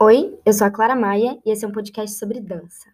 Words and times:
Oi, 0.00 0.38
eu 0.46 0.52
sou 0.52 0.64
a 0.64 0.70
Clara 0.70 0.94
Maia 0.94 1.40
e 1.44 1.50
esse 1.50 1.64
é 1.64 1.68
um 1.68 1.72
podcast 1.72 2.16
sobre 2.16 2.38
dança. 2.38 2.88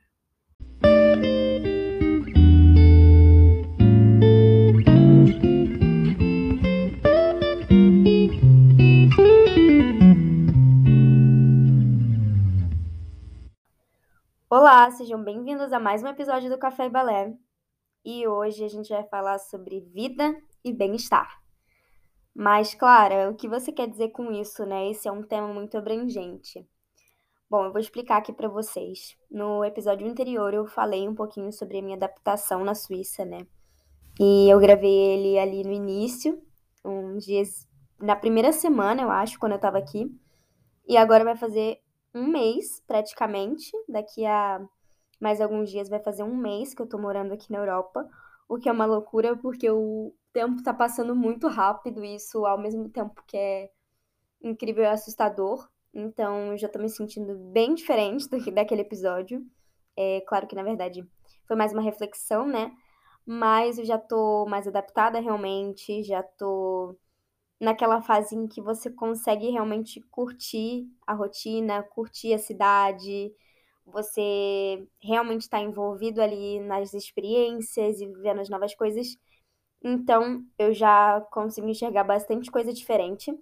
Olá, 14.49 14.91
sejam 14.93 15.23
bem-vindos 15.23 15.75
a 15.75 15.79
mais 15.79 16.03
um 16.03 16.09
episódio 16.09 16.49
do 16.49 16.57
Café 16.57 16.87
e 16.87 16.89
Balé. 16.89 17.37
E 18.03 18.27
hoje 18.27 18.65
a 18.65 18.69
gente 18.69 18.89
vai 18.89 19.07
falar 19.09 19.39
sobre 19.41 19.81
vida 19.81 20.35
e 20.65 20.73
bem-estar. 20.73 21.39
Mas, 22.35 22.75
Clara, 22.75 23.31
o 23.31 23.37
que 23.37 23.47
você 23.47 23.71
quer 23.71 23.91
dizer 23.91 24.09
com 24.09 24.33
isso, 24.33 24.65
né? 24.65 24.89
Esse 24.89 25.07
é 25.07 25.13
um 25.13 25.23
tema 25.23 25.49
muito 25.49 25.77
abrangente. 25.77 26.67
Bom, 27.55 27.67
eu 27.67 27.71
vou 27.71 27.81
explicar 27.81 28.17
aqui 28.17 28.33
para 28.33 28.49
vocês. 28.49 29.17
No 29.31 29.65
episódio 29.65 30.09
anterior 30.09 30.53
eu 30.53 30.67
falei 30.67 31.09
um 31.09 31.15
pouquinho 31.15 31.53
sobre 31.53 31.79
a 31.79 31.83
minha 31.83 31.97
adaptação 31.97 32.65
na 32.65 32.75
Suíça, 32.75 33.25
né? 33.25 33.47
E 34.19 34.53
eu 34.53 34.59
gravei 34.59 34.91
ele 34.91 35.39
ali 35.39 35.63
no 35.63 35.71
início, 35.71 36.43
uns 36.85 37.25
dias 37.25 37.65
na 38.01 38.17
primeira 38.17 38.51
semana, 38.51 39.03
eu 39.03 39.09
acho, 39.09 39.39
quando 39.39 39.53
eu 39.53 39.61
tava 39.61 39.79
aqui. 39.79 40.13
E 40.85 40.97
agora 40.97 41.23
vai 41.23 41.37
fazer 41.37 41.79
um 42.13 42.27
mês, 42.27 42.83
praticamente. 42.89 43.71
Daqui 43.89 44.27
a 44.27 44.61
mais 45.21 45.41
alguns 45.41 45.71
dias 45.71 45.89
vai 45.89 46.01
fazer 46.01 46.25
um 46.25 46.35
mês 46.35 46.75
que 46.75 46.83
eu 46.83 46.89
tô 46.89 46.99
morando 46.99 47.35
aqui 47.35 47.53
na 47.53 47.59
Europa. 47.59 48.05
O 48.49 48.59
que 48.59 48.69
é 48.69 48.73
uma 48.73 48.85
loucura, 48.85 49.37
porque 49.37 49.71
o 49.71 50.13
tempo 50.33 50.61
tá 50.61 50.75
passando 50.75 51.15
muito 51.15 51.47
rápido, 51.47 52.05
e 52.05 52.17
isso 52.17 52.45
ao 52.47 52.59
mesmo 52.59 52.89
tempo 52.89 53.23
que 53.25 53.37
é 53.37 53.71
incrível 54.43 54.83
e 54.83 54.89
assustador. 54.89 55.73
Então, 55.95 56.53
eu 56.53 56.59
já 56.59 56.69
tô 56.69 56.79
me 56.79 56.89
sentindo 56.89 57.37
bem 57.53 57.75
diferente 57.75 58.29
do 58.29 58.43
que 58.43 58.51
daquele 58.51 58.81
episódio. 58.83 59.47
É 59.97 60.21
claro 60.23 60.47
que, 60.47 60.57
na 60.57 60.63
verdade, 60.63 61.07
foi 61.47 61.57
mais 61.57 61.73
uma 61.73 61.83
reflexão, 61.83 62.47
né? 62.47 62.73
Mas 63.25 63.79
eu 63.79 63.85
já 63.85 63.97
tô 63.97 64.45
mais 64.47 64.67
adaptada 64.67 65.21
realmente, 65.21 66.03
já 66.03 66.23
tô 66.23 66.97
naquela 67.61 68.03
fase 68.03 68.35
em 68.35 68.49
que 68.49 68.61
você 68.61 68.91
consegue 68.91 69.51
realmente 69.51 70.01
curtir 70.11 70.87
a 71.07 71.15
rotina, 71.15 71.83
curtir 71.83 72.35
a 72.35 72.39
cidade, 72.39 73.33
você 73.87 74.87
realmente 75.01 75.43
está 75.43 75.61
envolvido 75.61 76.21
ali 76.21 76.61
nas 76.61 76.93
experiências 76.93 78.01
e 78.01 78.07
vivendo 78.07 78.41
as 78.41 78.49
novas 78.49 78.75
coisas. 78.75 79.17
Então, 79.83 80.45
eu 80.59 80.75
já 80.75 81.21
consigo 81.31 81.69
enxergar 81.69 82.05
bastante 82.05 82.51
coisa 82.51 82.73
diferente 82.73 83.33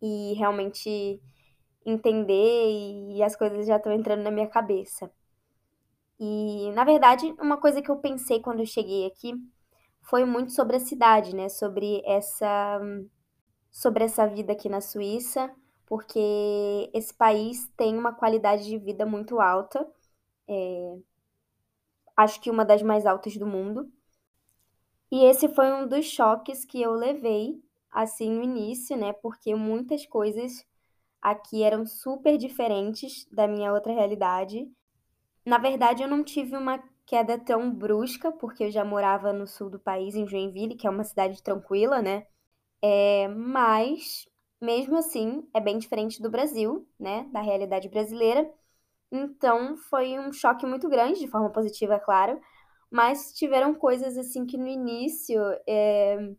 e 0.00 0.34
realmente 0.34 1.20
entender 1.86 3.14
e 3.14 3.22
as 3.22 3.36
coisas 3.36 3.66
já 3.66 3.76
estão 3.76 3.92
entrando 3.92 4.22
na 4.22 4.30
minha 4.30 4.48
cabeça. 4.48 5.10
E, 6.18 6.70
na 6.72 6.84
verdade, 6.84 7.34
uma 7.40 7.56
coisa 7.56 7.82
que 7.82 7.90
eu 7.90 7.96
pensei 7.96 8.40
quando 8.40 8.60
eu 8.60 8.66
cheguei 8.66 9.06
aqui 9.06 9.34
foi 10.02 10.24
muito 10.24 10.52
sobre 10.52 10.76
a 10.76 10.80
cidade, 10.80 11.34
né? 11.34 11.48
Sobre 11.48 12.02
essa 12.04 12.80
sobre 13.70 14.04
essa 14.04 14.26
vida 14.26 14.52
aqui 14.52 14.68
na 14.68 14.80
Suíça, 14.80 15.50
porque 15.86 16.90
esse 16.94 17.14
país 17.14 17.68
tem 17.76 17.96
uma 17.98 18.12
qualidade 18.14 18.64
de 18.66 18.78
vida 18.78 19.06
muito 19.06 19.40
alta. 19.40 19.86
É, 20.48 20.96
acho 22.16 22.40
que 22.40 22.50
uma 22.50 22.64
das 22.64 22.82
mais 22.82 23.06
altas 23.06 23.36
do 23.36 23.46
mundo. 23.46 23.90
E 25.10 25.24
esse 25.24 25.48
foi 25.48 25.72
um 25.72 25.86
dos 25.86 26.06
choques 26.06 26.64
que 26.64 26.80
eu 26.80 26.92
levei 26.92 27.62
assim 27.90 28.30
no 28.30 28.42
início, 28.42 28.96
né? 28.96 29.12
Porque 29.12 29.54
muitas 29.54 30.06
coisas 30.06 30.64
aqui 31.22 31.62
eram 31.62 31.86
super 31.86 32.36
diferentes 32.36 33.26
da 33.30 33.48
minha 33.48 33.72
outra 33.72 33.92
realidade. 33.92 34.68
Na 35.46 35.58
verdade, 35.58 36.02
eu 36.02 36.08
não 36.08 36.24
tive 36.24 36.56
uma 36.56 36.82
queda 37.06 37.38
tão 37.38 37.70
brusca, 37.72 38.32
porque 38.32 38.64
eu 38.64 38.70
já 38.70 38.84
morava 38.84 39.32
no 39.32 39.46
sul 39.46 39.70
do 39.70 39.78
país, 39.78 40.14
em 40.14 40.26
Joinville, 40.26 40.76
que 40.76 40.86
é 40.86 40.90
uma 40.90 41.04
cidade 41.04 41.42
tranquila, 41.42 42.02
né? 42.02 42.26
É, 42.82 43.28
mas, 43.28 44.26
mesmo 44.60 44.96
assim, 44.98 45.48
é 45.54 45.60
bem 45.60 45.78
diferente 45.78 46.22
do 46.22 46.30
Brasil, 46.30 46.88
né? 46.98 47.28
Da 47.32 47.40
realidade 47.40 47.88
brasileira. 47.88 48.50
Então, 49.10 49.76
foi 49.76 50.18
um 50.18 50.32
choque 50.32 50.66
muito 50.66 50.88
grande, 50.88 51.20
de 51.20 51.28
forma 51.28 51.50
positiva, 51.50 51.94
é 51.94 52.00
claro. 52.00 52.40
Mas 52.90 53.32
tiveram 53.34 53.74
coisas 53.74 54.18
assim 54.18 54.46
que 54.46 54.58
no 54.58 54.66
início 54.66 55.40
é, 55.66 56.34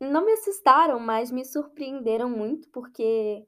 não 0.00 0.24
me 0.24 0.32
assustaram, 0.32 0.98
mas 0.98 1.30
me 1.30 1.44
surpreenderam 1.44 2.28
muito, 2.28 2.68
porque 2.70 3.46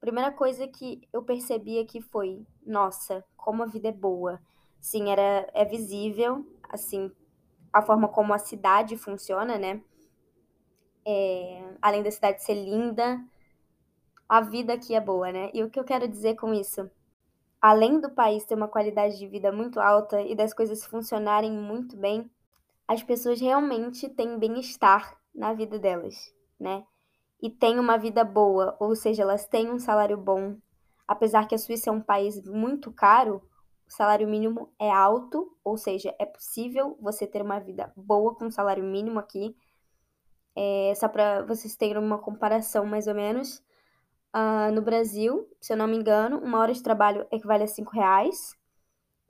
primeira 0.00 0.32
coisa 0.32 0.66
que 0.66 1.06
eu 1.12 1.22
percebi 1.22 1.78
aqui 1.78 2.00
foi, 2.00 2.44
nossa, 2.64 3.24
como 3.36 3.62
a 3.62 3.66
vida 3.66 3.88
é 3.88 3.92
boa. 3.92 4.40
Sim, 4.80 5.10
era 5.10 5.48
é 5.52 5.64
visível, 5.64 6.46
assim, 6.68 7.12
a 7.72 7.82
forma 7.82 8.08
como 8.08 8.32
a 8.32 8.38
cidade 8.38 8.96
funciona, 8.96 9.58
né? 9.58 9.82
É, 11.06 11.74
além 11.80 12.02
da 12.02 12.10
cidade 12.10 12.42
ser 12.42 12.54
linda, 12.54 13.22
a 14.28 14.40
vida 14.40 14.72
aqui 14.72 14.94
é 14.94 15.00
boa, 15.00 15.30
né? 15.30 15.50
E 15.52 15.62
o 15.62 15.70
que 15.70 15.78
eu 15.78 15.84
quero 15.84 16.08
dizer 16.08 16.36
com 16.36 16.54
isso? 16.54 16.90
Além 17.60 18.00
do 18.00 18.10
país 18.10 18.44
ter 18.44 18.54
uma 18.54 18.68
qualidade 18.68 19.18
de 19.18 19.26
vida 19.26 19.52
muito 19.52 19.78
alta 19.78 20.20
e 20.22 20.34
das 20.34 20.54
coisas 20.54 20.84
funcionarem 20.84 21.52
muito 21.52 21.96
bem, 21.96 22.30
as 22.88 23.02
pessoas 23.02 23.40
realmente 23.40 24.08
têm 24.08 24.38
bem-estar 24.38 25.20
na 25.34 25.52
vida 25.52 25.78
delas, 25.78 26.34
né? 26.58 26.84
E 27.42 27.48
têm 27.50 27.78
uma 27.78 27.96
vida 27.96 28.24
boa, 28.24 28.76
ou 28.78 28.94
seja, 28.94 29.22
elas 29.22 29.46
têm 29.46 29.70
um 29.70 29.78
salário 29.78 30.16
bom. 30.16 30.56
Apesar 31.06 31.46
que 31.46 31.54
a 31.54 31.58
Suíça 31.58 31.90
é 31.90 31.92
um 31.92 32.00
país 32.00 32.42
muito 32.44 32.92
caro, 32.92 33.42
o 33.86 33.92
salário 33.92 34.28
mínimo 34.28 34.72
é 34.78 34.90
alto, 34.90 35.56
ou 35.64 35.76
seja, 35.76 36.14
é 36.18 36.24
possível 36.24 36.96
você 37.00 37.26
ter 37.26 37.42
uma 37.42 37.58
vida 37.58 37.92
boa 37.96 38.34
com 38.34 38.50
salário 38.50 38.84
mínimo 38.84 39.18
aqui. 39.18 39.56
É, 40.54 40.92
só 40.96 41.08
para 41.08 41.42
vocês 41.42 41.74
terem 41.76 41.98
uma 41.98 42.18
comparação 42.18 42.84
mais 42.84 43.06
ou 43.06 43.14
menos, 43.14 43.62
uh, 44.34 44.72
no 44.72 44.82
Brasil, 44.82 45.48
se 45.60 45.72
eu 45.72 45.76
não 45.76 45.86
me 45.86 45.96
engano, 45.96 46.38
uma 46.38 46.58
hora 46.58 46.72
de 46.72 46.82
trabalho 46.82 47.26
equivale 47.30 47.64
a 47.64 47.66
5 47.66 47.90
reais, 47.92 48.56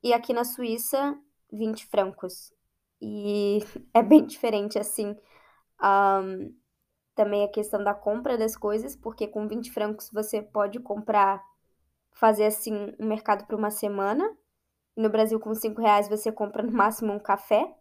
e 0.03 0.13
aqui 0.13 0.33
na 0.33 0.45
Suíça, 0.45 1.19
20 1.53 1.87
francos. 1.87 2.53
E 3.01 3.61
é 3.95 4.03
bem 4.03 4.25
diferente, 4.27 4.79
assim. 4.79 5.17
Um, 5.83 6.55
também 7.21 7.45
a 7.45 7.49
questão 7.49 7.85
da 7.85 7.93
compra 7.93 8.39
das 8.39 8.57
coisas, 8.57 8.97
porque 8.97 9.29
com 9.29 9.47
20 9.47 9.71
francos 9.71 10.09
você 10.11 10.41
pode 10.41 10.81
comprar, 10.81 11.45
fazer 12.13 12.47
assim 12.47 12.95
um 12.99 13.07
mercado 13.07 13.45
para 13.45 13.55
uma 13.55 13.71
semana. 13.71 14.27
No 14.97 15.11
Brasil, 15.11 15.39
com 15.39 15.55
5 15.55 15.83
reais, 15.83 16.09
você 16.09 16.33
compra 16.33 16.63
no 16.63 16.73
máximo 16.73 17.13
um 17.13 17.19
café. 17.19 17.75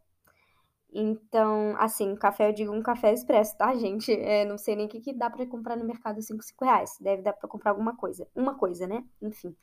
Então, 0.92 1.74
assim, 1.78 2.14
café, 2.18 2.50
eu 2.50 2.54
digo 2.54 2.74
um 2.74 2.84
café 2.84 3.14
expresso, 3.14 3.58
tá, 3.58 3.74
gente? 3.76 4.12
É, 4.12 4.44
não 4.44 4.58
sei 4.58 4.76
nem 4.76 4.88
o 4.88 4.90
que, 4.90 5.00
que 5.00 5.14
dá 5.14 5.30
para 5.30 5.46
comprar 5.46 5.78
no 5.78 5.86
mercado 5.86 6.22
5, 6.22 6.44
5 6.44 6.66
reais. 6.66 6.98
Deve 7.00 7.22
dar 7.22 7.32
para 7.32 7.48
comprar 7.48 7.72
alguma 7.72 7.96
coisa. 7.96 8.28
Uma 8.36 8.56
coisa, 8.56 8.86
né? 8.88 9.06
Enfim. 9.22 9.56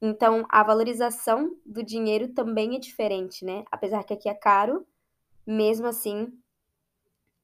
Então, 0.00 0.46
a 0.48 0.62
valorização 0.62 1.54
do 1.66 1.82
dinheiro 1.82 2.28
também 2.28 2.74
é 2.74 2.78
diferente, 2.78 3.44
né? 3.44 3.64
Apesar 3.70 4.02
que 4.02 4.14
aqui 4.14 4.30
é 4.30 4.34
caro, 4.34 4.86
mesmo 5.46 5.86
assim, 5.86 6.32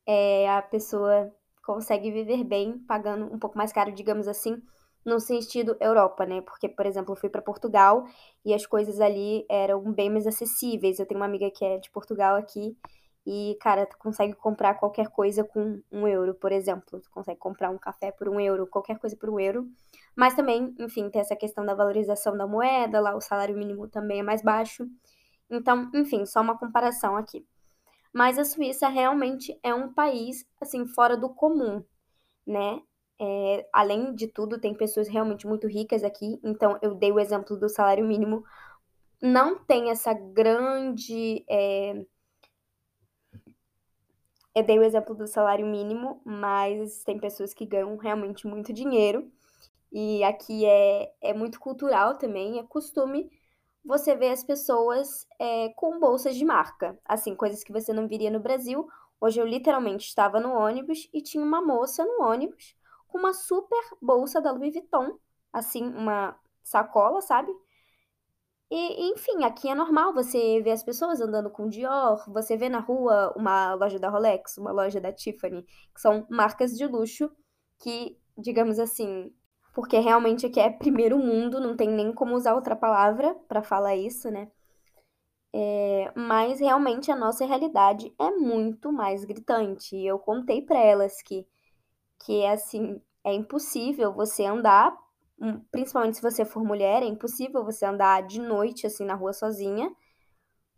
é, 0.06 0.48
a 0.48 0.62
pessoa 0.62 1.30
consegue 1.66 2.12
viver 2.12 2.44
bem 2.44 2.78
pagando 2.78 3.26
um 3.26 3.38
pouco 3.38 3.58
mais 3.58 3.72
caro, 3.72 3.92
digamos 3.92 4.28
assim, 4.28 4.62
no 5.04 5.18
sentido 5.18 5.76
Europa, 5.80 6.24
né? 6.24 6.40
Porque, 6.40 6.68
por 6.68 6.86
exemplo, 6.86 7.12
eu 7.12 7.16
fui 7.16 7.28
para 7.28 7.42
Portugal 7.42 8.04
e 8.44 8.54
as 8.54 8.64
coisas 8.64 9.00
ali 9.00 9.44
eram 9.50 9.92
bem 9.92 10.08
mais 10.08 10.26
acessíveis. 10.26 10.98
Eu 10.98 11.06
tenho 11.06 11.20
uma 11.20 11.26
amiga 11.26 11.50
que 11.50 11.64
é 11.64 11.78
de 11.78 11.90
Portugal 11.90 12.36
aqui 12.36 12.76
e, 13.26 13.58
cara, 13.60 13.84
tu 13.84 13.98
consegue 13.98 14.34
comprar 14.34 14.74
qualquer 14.74 15.08
coisa 15.08 15.42
com 15.42 15.82
um 15.90 16.06
euro, 16.06 16.34
por 16.34 16.52
exemplo. 16.52 17.00
Tu 17.00 17.10
consegue 17.10 17.40
comprar 17.40 17.70
um 17.70 17.78
café 17.78 18.12
por 18.12 18.28
um 18.28 18.38
euro, 18.38 18.68
qualquer 18.68 18.98
coisa 19.00 19.16
por 19.16 19.28
um 19.28 19.40
euro. 19.40 19.68
Mas 20.14 20.34
também, 20.34 20.72
enfim, 20.78 21.10
tem 21.10 21.20
essa 21.20 21.34
questão 21.34 21.66
da 21.66 21.74
valorização 21.74 22.36
da 22.36 22.46
moeda, 22.46 23.00
lá 23.00 23.16
o 23.16 23.20
salário 23.20 23.56
mínimo 23.56 23.88
também 23.88 24.20
é 24.20 24.22
mais 24.22 24.42
baixo. 24.42 24.86
Então, 25.50 25.90
enfim, 25.94 26.24
só 26.24 26.40
uma 26.40 26.56
comparação 26.56 27.16
aqui. 27.16 27.44
Mas 28.16 28.38
a 28.38 28.46
Suíça 28.46 28.88
realmente 28.88 29.60
é 29.62 29.74
um 29.74 29.92
país, 29.92 30.46
assim, 30.58 30.86
fora 30.86 31.18
do 31.18 31.28
comum, 31.28 31.84
né? 32.46 32.80
É, 33.20 33.68
além 33.70 34.14
de 34.14 34.26
tudo, 34.26 34.58
tem 34.58 34.72
pessoas 34.74 35.06
realmente 35.06 35.46
muito 35.46 35.66
ricas 35.66 36.02
aqui. 36.02 36.40
Então, 36.42 36.78
eu 36.80 36.94
dei 36.94 37.12
o 37.12 37.20
exemplo 37.20 37.58
do 37.58 37.68
salário 37.68 38.06
mínimo. 38.06 38.42
Não 39.20 39.58
tem 39.58 39.90
essa 39.90 40.14
grande. 40.14 41.44
É... 41.46 42.06
Eu 44.54 44.64
dei 44.64 44.78
o 44.78 44.82
exemplo 44.82 45.14
do 45.14 45.26
salário 45.26 45.66
mínimo, 45.66 46.22
mas 46.24 47.04
tem 47.04 47.18
pessoas 47.18 47.52
que 47.52 47.66
ganham 47.66 47.98
realmente 47.98 48.46
muito 48.46 48.72
dinheiro. 48.72 49.30
E 49.92 50.24
aqui 50.24 50.64
é, 50.64 51.12
é 51.20 51.34
muito 51.34 51.60
cultural 51.60 52.16
também, 52.16 52.58
é 52.58 52.62
costume 52.62 53.30
você 53.86 54.16
vê 54.16 54.30
as 54.30 54.42
pessoas 54.42 55.26
é, 55.38 55.68
com 55.70 56.00
bolsas 56.00 56.34
de 56.34 56.44
marca, 56.44 56.98
assim, 57.04 57.34
coisas 57.36 57.62
que 57.62 57.72
você 57.72 57.92
não 57.92 58.08
viria 58.08 58.30
no 58.30 58.40
Brasil. 58.40 58.86
Hoje 59.20 59.40
eu 59.40 59.46
literalmente 59.46 60.06
estava 60.06 60.40
no 60.40 60.52
ônibus 60.52 61.08
e 61.14 61.22
tinha 61.22 61.42
uma 61.42 61.62
moça 61.62 62.04
no 62.04 62.24
ônibus 62.24 62.74
com 63.06 63.18
uma 63.18 63.32
super 63.32 63.82
bolsa 64.02 64.40
da 64.40 64.50
Louis 64.50 64.74
Vuitton, 64.74 65.18
assim, 65.52 65.84
uma 65.84 66.36
sacola, 66.62 67.22
sabe? 67.22 67.50
E, 68.68 69.10
enfim, 69.12 69.44
aqui 69.44 69.68
é 69.68 69.74
normal 69.74 70.12
você 70.12 70.60
ver 70.60 70.72
as 70.72 70.82
pessoas 70.82 71.20
andando 71.20 71.48
com 71.48 71.68
Dior, 71.68 72.24
você 72.28 72.56
vê 72.56 72.68
na 72.68 72.80
rua 72.80 73.32
uma 73.36 73.74
loja 73.74 73.98
da 73.98 74.08
Rolex, 74.10 74.58
uma 74.58 74.72
loja 74.72 75.00
da 75.00 75.12
Tiffany, 75.12 75.62
que 75.94 76.00
são 76.00 76.26
marcas 76.28 76.76
de 76.76 76.84
luxo 76.84 77.30
que, 77.78 78.18
digamos 78.36 78.80
assim, 78.80 79.32
porque 79.76 79.98
realmente 79.98 80.46
aqui 80.46 80.58
é 80.58 80.70
primeiro 80.70 81.18
mundo, 81.18 81.60
não 81.60 81.76
tem 81.76 81.86
nem 81.90 82.10
como 82.10 82.34
usar 82.34 82.54
outra 82.54 82.74
palavra 82.74 83.34
para 83.46 83.62
falar 83.62 83.94
isso, 83.94 84.30
né? 84.30 84.50
É, 85.52 86.10
mas 86.16 86.60
realmente 86.60 87.10
a 87.10 87.16
nossa 87.16 87.44
realidade 87.44 88.10
é 88.18 88.30
muito 88.30 88.90
mais 88.90 89.22
gritante. 89.26 89.94
E 89.94 90.06
eu 90.06 90.18
contei 90.18 90.62
para 90.62 90.78
elas 90.78 91.20
que, 91.20 91.46
que 92.24 92.42
é 92.42 92.52
assim, 92.52 93.00
é 93.24 93.34
impossível 93.34 94.12
você 94.14 94.44
andar 94.46 94.96
Hum, 95.38 95.60
principalmente 95.70 96.16
se 96.16 96.22
você 96.22 96.46
for 96.46 96.64
mulher, 96.64 97.02
é 97.02 97.06
impossível 97.06 97.62
você 97.62 97.84
andar 97.84 98.22
de 98.26 98.40
noite 98.40 98.86
assim 98.86 99.04
na 99.04 99.14
rua 99.14 99.34
sozinha, 99.34 99.94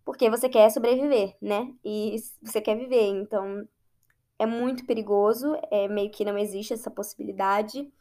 porque 0.05 0.31
você 0.31 0.49
quer 0.49 0.71
sobreviver, 0.71 1.37
né? 1.41 1.73
E 1.85 2.17
você 2.43 2.61
quer 2.61 2.77
viver, 2.77 3.03
então 3.03 3.69
é 4.39 4.47
muito 4.47 4.87
perigoso, 4.87 5.55
é 5.71 5.89
meio 5.89 6.11
que 6.11 6.25
não 6.25 6.39
existe 6.39 6.73
essa 6.75 6.91
possibilidade. 6.91 7.93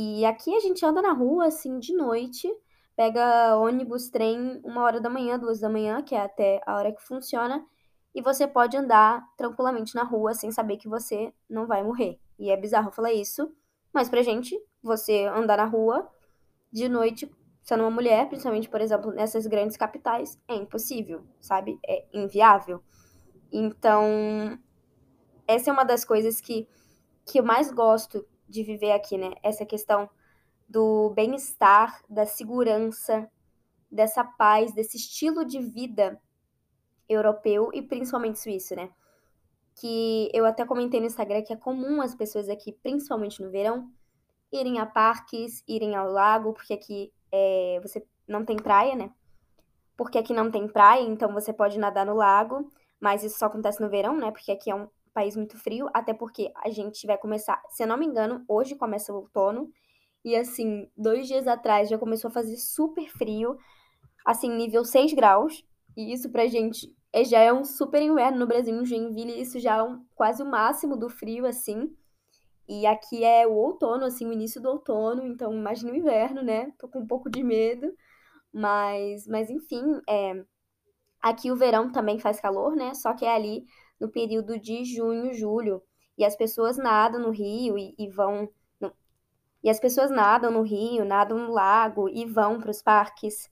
E 0.00 0.24
aqui 0.24 0.54
a 0.54 0.60
gente 0.60 0.86
anda 0.86 1.02
na 1.02 1.12
rua 1.12 1.46
assim 1.46 1.80
de 1.80 1.92
noite, 1.92 2.48
pega 2.94 3.56
ônibus, 3.56 4.08
trem, 4.08 4.60
uma 4.62 4.84
hora 4.84 5.00
da 5.00 5.10
manhã, 5.10 5.36
duas 5.36 5.58
da 5.58 5.68
manhã, 5.68 6.00
que 6.02 6.14
é 6.14 6.20
até 6.20 6.60
a 6.64 6.76
hora 6.76 6.92
que 6.92 7.02
funciona, 7.02 7.66
e 8.14 8.22
você 8.22 8.46
pode 8.46 8.76
andar 8.76 9.26
tranquilamente 9.36 9.96
na 9.96 10.04
rua 10.04 10.34
sem 10.34 10.52
saber 10.52 10.76
que 10.76 10.88
você 10.88 11.34
não 11.50 11.66
vai 11.66 11.82
morrer. 11.82 12.20
E 12.38 12.48
é 12.48 12.56
bizarro 12.56 12.92
falar 12.92 13.12
isso, 13.12 13.52
mas 13.92 14.08
pra 14.08 14.22
gente 14.22 14.56
você 14.80 15.24
andar 15.24 15.56
na 15.56 15.64
rua 15.64 16.08
de 16.70 16.88
noite 16.88 17.28
sendo 17.60 17.82
uma 17.82 17.90
mulher, 17.90 18.28
principalmente, 18.28 18.68
por 18.68 18.80
exemplo, 18.80 19.10
nessas 19.10 19.48
grandes 19.48 19.76
capitais, 19.76 20.40
é 20.46 20.54
impossível, 20.54 21.24
sabe? 21.40 21.76
É 21.84 22.06
inviável. 22.12 22.84
Então, 23.50 24.56
essa 25.44 25.70
é 25.70 25.72
uma 25.72 25.84
das 25.84 26.04
coisas 26.04 26.40
que, 26.40 26.68
que 27.26 27.40
eu 27.40 27.44
mais 27.44 27.72
gosto 27.72 28.24
de 28.48 28.62
viver 28.62 28.92
aqui, 28.92 29.18
né? 29.18 29.32
Essa 29.42 29.66
questão 29.66 30.08
do 30.68 31.10
bem-estar, 31.10 32.02
da 32.08 32.26
segurança, 32.26 33.30
dessa 33.90 34.24
paz, 34.24 34.72
desse 34.74 34.96
estilo 34.96 35.44
de 35.44 35.60
vida 35.60 36.20
europeu 37.08 37.70
e 37.72 37.80
principalmente 37.80 38.38
suíço, 38.38 38.74
né? 38.74 38.90
Que 39.74 40.30
eu 40.34 40.44
até 40.44 40.64
comentei 40.64 41.00
no 41.00 41.06
Instagram 41.06 41.42
que 41.42 41.52
é 41.52 41.56
comum 41.56 42.02
as 42.02 42.14
pessoas 42.14 42.48
aqui, 42.48 42.72
principalmente 42.72 43.42
no 43.42 43.50
verão, 43.50 43.90
irem 44.52 44.78
a 44.78 44.86
parques, 44.86 45.62
irem 45.66 45.94
ao 45.94 46.10
lago, 46.10 46.52
porque 46.52 46.74
aqui 46.74 47.12
é, 47.32 47.78
você 47.82 48.04
não 48.26 48.44
tem 48.44 48.56
praia, 48.56 48.94
né? 48.94 49.10
Porque 49.96 50.18
aqui 50.18 50.32
não 50.32 50.50
tem 50.50 50.68
praia, 50.68 51.02
então 51.02 51.32
você 51.32 51.52
pode 51.52 51.78
nadar 51.78 52.06
no 52.06 52.14
lago, 52.14 52.70
mas 53.00 53.22
isso 53.24 53.38
só 53.38 53.46
acontece 53.46 53.80
no 53.80 53.88
verão, 53.88 54.16
né? 54.16 54.30
Porque 54.30 54.52
aqui 54.52 54.70
é 54.70 54.74
um 54.74 54.88
país 55.18 55.34
muito 55.34 55.58
frio, 55.58 55.88
até 55.92 56.14
porque 56.14 56.52
a 56.64 56.70
gente 56.70 57.04
vai 57.04 57.18
começar, 57.18 57.60
se 57.70 57.82
eu 57.82 57.88
não 57.88 57.96
me 57.96 58.06
engano, 58.06 58.44
hoje 58.46 58.76
começa 58.76 59.12
o 59.12 59.16
outono, 59.16 59.68
e 60.24 60.36
assim, 60.36 60.88
dois 60.96 61.26
dias 61.26 61.48
atrás 61.48 61.88
já 61.88 61.98
começou 61.98 62.28
a 62.28 62.32
fazer 62.32 62.56
super 62.56 63.08
frio, 63.08 63.58
assim, 64.24 64.48
nível 64.48 64.84
6 64.84 65.12
graus, 65.14 65.64
e 65.96 66.12
isso 66.12 66.30
pra 66.30 66.46
gente 66.46 66.94
é, 67.12 67.24
já 67.24 67.40
é 67.40 67.52
um 67.52 67.64
super 67.64 68.00
inverno 68.00 68.38
no 68.38 68.46
Brasil, 68.46 68.72
em 68.80 68.86
Joinville, 68.86 69.40
isso 69.40 69.58
já 69.58 69.78
é 69.78 69.82
um, 69.82 70.04
quase 70.14 70.40
o 70.40 70.46
máximo 70.46 70.96
do 70.96 71.08
frio, 71.08 71.44
assim. 71.44 71.92
E 72.68 72.86
aqui 72.86 73.24
é 73.24 73.44
o 73.44 73.54
outono, 73.54 74.04
assim, 74.04 74.24
o 74.24 74.32
início 74.32 74.62
do 74.62 74.68
outono, 74.68 75.26
então 75.26 75.52
imagina 75.52 75.90
o 75.90 75.96
inverno, 75.96 76.42
né? 76.42 76.70
Tô 76.78 76.86
com 76.86 77.00
um 77.00 77.06
pouco 77.08 77.28
de 77.28 77.42
medo, 77.42 77.92
mas, 78.52 79.26
mas 79.26 79.50
enfim, 79.50 79.82
é... 80.08 80.44
aqui 81.20 81.50
o 81.50 81.56
verão 81.56 81.90
também 81.90 82.20
faz 82.20 82.40
calor, 82.40 82.76
né? 82.76 82.94
Só 82.94 83.14
que 83.14 83.24
é 83.24 83.34
ali 83.34 83.64
no 84.00 84.08
período 84.08 84.58
de 84.58 84.84
junho, 84.84 85.32
julho, 85.34 85.82
e 86.16 86.24
as 86.24 86.36
pessoas 86.36 86.76
nadam 86.76 87.20
no 87.20 87.30
rio 87.30 87.78
e, 87.78 87.94
e 87.98 88.08
vão. 88.08 88.48
No... 88.80 88.92
E 89.62 89.70
as 89.70 89.80
pessoas 89.80 90.10
nadam 90.10 90.50
no 90.50 90.62
rio, 90.62 91.04
nadam 91.04 91.38
no 91.38 91.52
lago 91.52 92.08
e 92.08 92.24
vão 92.24 92.60
para 92.60 92.70
os 92.70 92.82
parques 92.82 93.50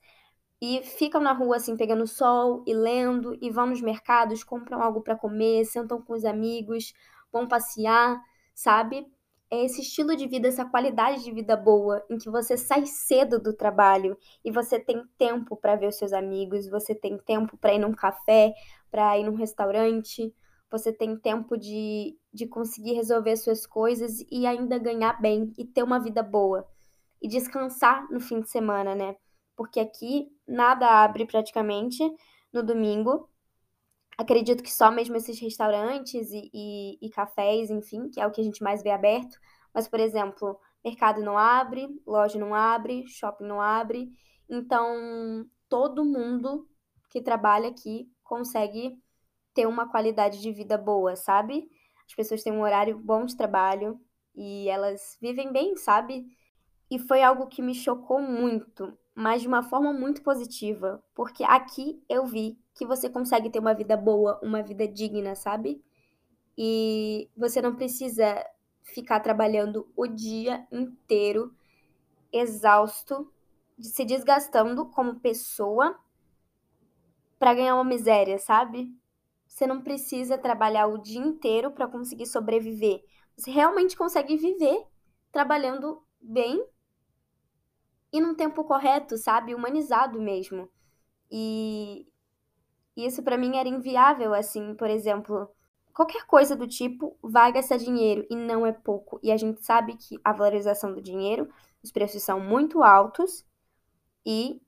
e 0.61 0.81
ficam 0.83 1.21
na 1.21 1.33
rua 1.33 1.57
assim 1.57 1.77
pegando 1.77 2.07
sol 2.07 2.63
e 2.65 2.73
lendo 2.73 3.37
e 3.41 3.49
vão 3.51 3.67
nos 3.67 3.81
mercados, 3.81 4.43
compram 4.43 4.81
algo 4.81 5.01
para 5.01 5.15
comer, 5.15 5.65
sentam 5.65 6.01
com 6.01 6.13
os 6.13 6.25
amigos, 6.25 6.93
vão 7.31 7.47
passear 7.47 8.19
sabe? 8.57 9.05
É 9.49 9.63
esse 9.63 9.81
estilo 9.81 10.15
de 10.15 10.27
vida, 10.27 10.47
essa 10.47 10.65
qualidade 10.65 11.23
de 11.23 11.31
vida 11.31 11.55
boa, 11.55 12.03
em 12.09 12.17
que 12.17 12.29
você 12.29 12.57
sai 12.57 12.85
cedo 12.85 13.39
do 13.39 13.53
trabalho 13.53 14.17
e 14.43 14.51
você 14.51 14.77
tem 14.77 15.01
tempo 15.17 15.55
para 15.55 15.75
ver 15.75 15.87
os 15.87 15.97
seus 15.97 16.11
amigos, 16.11 16.67
você 16.67 16.93
tem 16.93 17.17
tempo 17.19 17.55
para 17.55 17.73
ir 17.73 17.79
num 17.79 17.93
café, 17.93 18.53
para 18.89 19.17
ir 19.17 19.23
num 19.23 19.35
restaurante, 19.35 20.33
você 20.69 20.91
tem 20.91 21.15
tempo 21.17 21.57
de, 21.57 22.17
de 22.33 22.45
conseguir 22.45 22.93
resolver 22.93 23.35
suas 23.37 23.65
coisas 23.65 24.25
e 24.29 24.45
ainda 24.45 24.77
ganhar 24.77 25.19
bem 25.21 25.53
e 25.57 25.65
ter 25.65 25.83
uma 25.83 25.99
vida 25.99 26.21
boa. 26.21 26.67
E 27.21 27.27
descansar 27.27 28.07
no 28.11 28.19
fim 28.19 28.41
de 28.41 28.49
semana, 28.49 28.93
né? 28.93 29.15
Porque 29.55 29.79
aqui 29.79 30.29
nada 30.47 31.03
abre 31.03 31.25
praticamente 31.25 32.03
no 32.53 32.61
domingo. 32.61 33.29
Acredito 34.17 34.63
que 34.63 34.71
só 34.71 34.91
mesmo 34.91 35.15
esses 35.15 35.39
restaurantes 35.39 36.31
e, 36.31 36.49
e, 36.53 36.97
e, 37.01 37.09
cafés, 37.09 37.69
enfim, 37.69 38.09
que 38.09 38.19
é 38.19 38.27
o 38.27 38.31
que 38.31 38.41
a 38.41 38.43
gente 38.43 38.63
mais 38.63 38.83
vê 38.83 38.91
aberto. 38.91 39.37
Mas, 39.73 39.87
por 39.87 39.99
exemplo, 39.99 40.59
mercado 40.83 41.21
não 41.21 41.37
abre, 41.37 41.87
loja 42.05 42.37
não 42.37 42.53
abre, 42.53 43.07
shopping 43.07 43.45
não 43.45 43.61
abre. 43.61 44.09
Então, 44.49 45.45
todo 45.69 46.05
mundo 46.05 46.67
que 47.09 47.21
trabalha 47.21 47.69
aqui 47.69 48.09
consegue 48.27 48.97
ter 49.53 49.65
uma 49.65 49.89
qualidade 49.89 50.41
de 50.41 50.51
vida 50.51 50.77
boa, 50.77 51.15
sabe? 51.15 51.69
As 52.05 52.13
pessoas 52.13 52.43
têm 52.43 52.53
um 52.53 52.61
horário 52.61 52.97
bom 52.99 53.25
de 53.25 53.35
trabalho 53.35 53.99
e 54.35 54.69
elas 54.69 55.17
vivem 55.19 55.51
bem, 55.51 55.75
sabe? 55.75 56.27
E 56.89 56.99
foi 56.99 57.23
algo 57.23 57.47
que 57.47 57.61
me 57.61 57.73
chocou 57.73 58.21
muito, 58.21 58.97
mas 59.15 59.41
de 59.41 59.47
uma 59.47 59.63
forma 59.63 59.91
muito 59.91 60.21
positiva, 60.21 61.03
porque 61.15 61.43
aqui 61.43 62.01
eu 62.07 62.25
vi 62.25 62.57
que 62.75 62.85
você 62.85 63.09
consegue 63.09 63.49
ter 63.49 63.59
uma 63.59 63.73
vida 63.73 63.97
boa, 63.97 64.39
uma 64.43 64.61
vida 64.61 64.87
digna, 64.87 65.35
sabe? 65.35 65.83
E 66.57 67.29
você 67.35 67.61
não 67.61 67.75
precisa 67.75 68.45
ficar 68.83 69.19
trabalhando 69.19 69.91
o 69.95 70.07
dia 70.07 70.65
inteiro 70.71 71.53
exausto, 72.31 73.31
se 73.79 74.05
desgastando 74.05 74.85
como 74.85 75.19
pessoa 75.19 75.99
para 77.39 77.53
ganhar 77.53 77.75
uma 77.75 77.83
miséria, 77.83 78.37
sabe? 78.37 78.91
Você 79.47 79.65
não 79.65 79.81
precisa 79.81 80.37
trabalhar 80.37 80.87
o 80.87 80.97
dia 80.97 81.19
inteiro 81.19 81.71
para 81.71 81.87
conseguir 81.87 82.25
sobreviver. 82.25 83.03
Você 83.35 83.51
realmente 83.51 83.95
consegue 83.95 84.35
viver 84.35 84.85
trabalhando 85.31 86.03
bem 86.19 86.63
e 88.11 88.19
num 88.19 88.35
tempo 88.35 88.63
correto, 88.63 89.17
sabe? 89.17 89.53
Humanizado 89.53 90.19
mesmo. 90.19 90.69
E 91.29 92.07
isso 92.95 93.21
para 93.21 93.37
mim 93.37 93.57
era 93.57 93.69
inviável, 93.69 94.33
assim, 94.33 94.73
por 94.75 94.89
exemplo, 94.89 95.49
qualquer 95.93 96.25
coisa 96.25 96.55
do 96.55 96.67
tipo 96.67 97.17
vai 97.21 97.51
gastar 97.51 97.77
dinheiro 97.77 98.25
e 98.29 98.35
não 98.35 98.65
é 98.65 98.71
pouco. 98.71 99.19
E 99.21 99.31
a 99.31 99.37
gente 99.37 99.63
sabe 99.63 99.95
que 99.95 100.19
a 100.23 100.31
valorização 100.31 100.93
do 100.93 101.01
dinheiro, 101.01 101.47
os 101.83 101.91
preços 101.91 102.23
são 102.23 102.39
muito 102.39 102.83
altos 102.83 103.45
e 104.25 104.61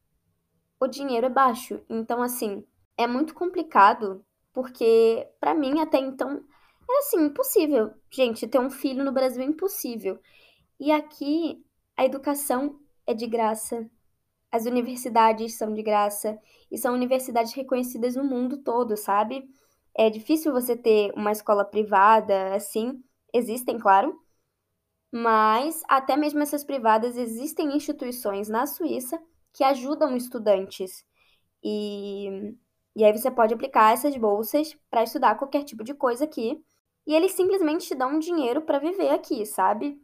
o 0.79 0.87
dinheiro 0.87 1.25
é 1.27 1.29
baixo. 1.29 1.81
Então, 1.89 2.21
assim, 2.21 2.65
é 2.97 3.07
muito 3.07 3.33
complicado, 3.33 4.25
porque 4.53 5.27
para 5.39 5.53
mim 5.53 5.79
até 5.79 5.97
então 5.99 6.43
era 6.89 6.99
assim, 6.99 7.25
impossível. 7.25 7.93
Gente, 8.11 8.47
ter 8.47 8.59
um 8.59 8.69
filho 8.69 9.03
no 9.03 9.11
Brasil 9.11 9.41
é 9.41 9.45
impossível. 9.45 10.19
E 10.79 10.91
aqui 10.91 11.63
a 11.95 12.05
educação 12.05 12.79
é 13.05 13.13
de 13.13 13.27
graça, 13.27 13.89
as 14.51 14.65
universidades 14.65 15.57
são 15.57 15.73
de 15.73 15.83
graça 15.83 16.39
e 16.71 16.77
são 16.77 16.93
universidades 16.93 17.53
reconhecidas 17.53 18.15
no 18.15 18.23
mundo 18.23 18.57
todo, 18.57 18.97
sabe? 18.97 19.47
É 19.95 20.09
difícil 20.09 20.51
você 20.51 20.75
ter 20.75 21.11
uma 21.15 21.31
escola 21.31 21.65
privada 21.65 22.55
assim, 22.55 23.03
existem, 23.33 23.77
claro, 23.77 24.19
mas 25.11 25.81
até 25.87 26.15
mesmo 26.15 26.41
essas 26.41 26.63
privadas 26.63 27.17
existem 27.17 27.75
instituições 27.75 28.47
na 28.49 28.65
Suíça 28.65 29.21
que 29.53 29.63
ajudam 29.63 30.15
estudantes. 30.15 31.05
E, 31.63 32.55
e 32.95 33.03
aí 33.03 33.11
você 33.11 33.29
pode 33.29 33.53
aplicar 33.53 33.93
essas 33.93 34.15
bolsas 34.15 34.77
para 34.89 35.03
estudar 35.03 35.35
qualquer 35.35 35.63
tipo 35.63 35.83
de 35.83 35.93
coisa 35.93 36.25
aqui. 36.25 36.63
E 37.05 37.13
eles 37.13 37.31
simplesmente 37.31 37.87
te 37.87 37.95
dão 37.95 38.19
dinheiro 38.19 38.61
para 38.61 38.79
viver 38.79 39.09
aqui, 39.09 39.45
sabe? 39.45 39.99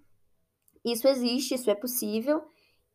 Isso 0.84 1.08
existe, 1.08 1.56
isso 1.56 1.70
é 1.70 1.76
possível. 1.76 2.44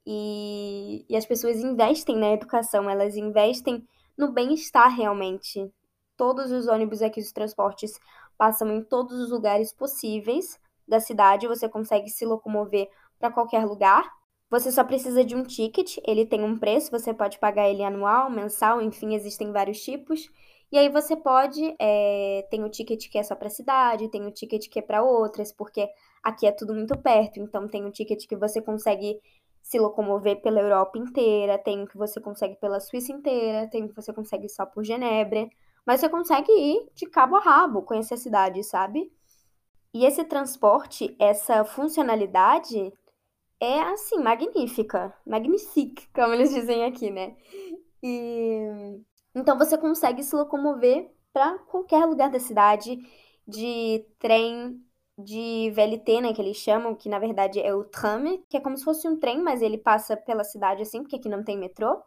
E, 0.07 1.05
e 1.09 1.17
as 1.17 1.27
pessoas 1.27 1.59
investem 1.59 2.17
na 2.17 2.33
educação, 2.33 2.89
elas 2.89 3.17
investem 3.17 3.87
no 4.17 4.33
bem-estar 4.33 4.95
realmente. 4.95 5.73
Todos 6.17 6.51
os 6.51 6.67
ônibus 6.67 7.03
aqui 7.03 7.21
dos 7.21 7.33
transportes 7.33 7.99
passam 8.37 8.71
em 8.73 8.83
todos 8.83 9.19
os 9.19 9.31
lugares 9.31 9.73
possíveis 9.73 10.59
da 10.87 10.99
cidade, 10.99 11.47
você 11.47 11.69
consegue 11.69 12.09
se 12.09 12.25
locomover 12.25 12.89
para 13.19 13.31
qualquer 13.31 13.65
lugar. 13.65 14.11
Você 14.51 14.73
só 14.73 14.83
precisa 14.83 15.25
de 15.25 15.37
um 15.37 15.45
ticket, 15.45 15.99
ele 16.05 16.27
tem 16.27 16.43
um 16.43 16.59
preço, 16.59 16.91
você 16.91 17.15
pode 17.15 17.39
pagar 17.39 17.69
ele 17.69 17.85
anual, 17.85 18.29
mensal, 18.29 18.83
enfim, 18.83 19.15
existem 19.15 19.53
vários 19.53 19.81
tipos. 19.81 20.29
E 20.73 20.79
aí 20.79 20.89
você 20.89 21.17
pode, 21.17 21.75
é, 21.79 22.47
tem 22.51 22.65
o 22.65 22.69
ticket 22.69 23.09
que 23.09 23.17
é 23.17 23.23
só 23.23 23.37
para 23.37 23.49
cidade, 23.49 24.09
tem 24.09 24.27
o 24.27 24.31
ticket 24.33 24.69
que 24.69 24.81
é 24.81 24.83
para 24.83 25.03
outras, 25.05 25.53
porque 25.53 25.89
aqui 26.23 26.47
é 26.47 26.53
tudo 26.53 26.75
muito 26.75 26.97
perto, 26.99 27.39
então 27.39 27.69
tem 27.69 27.85
o 27.85 27.93
ticket 27.93 28.27
que 28.27 28.37
você 28.37 28.61
consegue 28.61 29.21
se 29.63 29.79
locomover 29.79 30.41
pela 30.43 30.61
Europa 30.61 30.99
inteira, 30.99 31.59
tem 31.59 31.83
o 31.83 31.87
que 31.87 31.97
você 31.97 32.21
consegue 32.21 32.57
pela 32.57 32.81
Suíça 32.81 33.13
inteira, 33.13 33.69
tem 33.69 33.85
o 33.85 33.89
que 33.89 33.95
você 33.95 34.13
consegue 34.13 34.49
só 34.49 34.67
por 34.67 34.85
Genebra, 34.85 35.49
mas 35.87 36.01
você 36.01 36.09
consegue 36.09 36.51
ir 36.51 36.89
de 36.95 37.07
cabo 37.07 37.37
a 37.37 37.41
rabo, 37.41 37.83
conhecer 37.83 38.15
a 38.15 38.17
cidade, 38.17 38.65
sabe? 38.65 39.13
E 39.95 40.05
esse 40.05 40.25
transporte, 40.25 41.17
essa 41.19 41.65
funcionalidade 41.65 42.93
é 43.61 43.81
assim, 43.83 44.19
magnífica. 44.19 45.15
Magnifique, 45.27 46.09
como 46.15 46.35
eles 46.35 46.51
dizem 46.55 46.85
aqui, 46.85 47.11
né? 47.11 47.37
E 48.03 49.01
então 49.35 49.59
você 49.59 49.79
consegue 49.79 50.23
se 50.23 50.35
locomover 50.35 51.11
para 51.33 51.59
qualquer 51.61 52.05
lugar 52.07 52.31
da 52.31 52.41
cidade 52.41 52.99
de 53.47 54.05
trem, 54.19 54.83
de 55.19 55.71
VLT, 55.75 56.21
né, 56.21 56.33
que 56.33 56.41
eles 56.41 56.57
chamam, 56.57 56.95
que 56.95 57.09
na 57.09 57.19
verdade 57.19 57.61
é 57.61 57.75
o 57.75 57.85
tram, 57.85 58.43
que 58.49 58.57
é 58.57 58.61
como 58.61 58.77
se 58.77 58.85
fosse 58.85 59.07
um 59.09 59.19
trem, 59.19 59.41
mas 59.43 59.63
ele 59.63 59.79
passa 59.79 60.17
pela 60.17 60.45
cidade 60.45 60.83
assim, 60.83 61.03
porque 61.03 61.17
aqui 61.17 61.29
não 61.29 61.45
tem 61.45 61.59
metrô. 61.59 62.03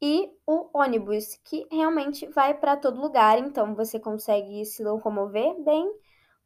E 0.00 0.30
o 0.46 0.68
ônibus, 0.74 1.36
que 1.44 1.66
realmente 1.70 2.26
vai 2.28 2.54
para 2.54 2.76
todo 2.76 3.00
lugar, 3.00 3.38
então 3.38 3.74
você 3.74 3.98
consegue 3.98 4.64
se 4.64 4.82
locomover 4.84 5.54
bem, 5.62 5.90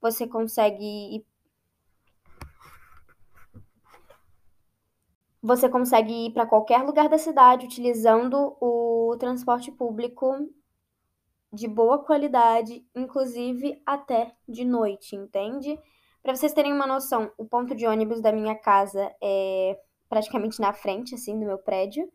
você 0.00 0.26
consegue 0.26 0.84
ir 1.16 1.26
você 5.42 5.68
consegue 5.68 6.26
ir 6.26 6.32
para 6.32 6.46
qualquer 6.46 6.82
lugar 6.82 7.08
da 7.08 7.18
cidade 7.18 7.66
utilizando 7.66 8.56
o 8.60 9.16
transporte 9.18 9.72
público 9.72 10.48
de 11.52 11.66
boa 11.66 11.98
qualidade, 11.98 12.84
inclusive 12.94 13.82
até 13.84 14.34
de 14.48 14.64
noite, 14.64 15.16
entende? 15.16 15.78
Para 16.22 16.34
vocês 16.34 16.52
terem 16.52 16.72
uma 16.72 16.86
noção, 16.86 17.30
o 17.38 17.44
ponto 17.44 17.74
de 17.74 17.86
ônibus 17.86 18.20
da 18.20 18.30
minha 18.30 18.54
casa 18.54 19.10
é 19.22 19.78
praticamente 20.08 20.60
na 20.60 20.72
frente, 20.72 21.14
assim, 21.14 21.38
do 21.38 21.46
meu 21.46 21.58
prédio. 21.58 22.10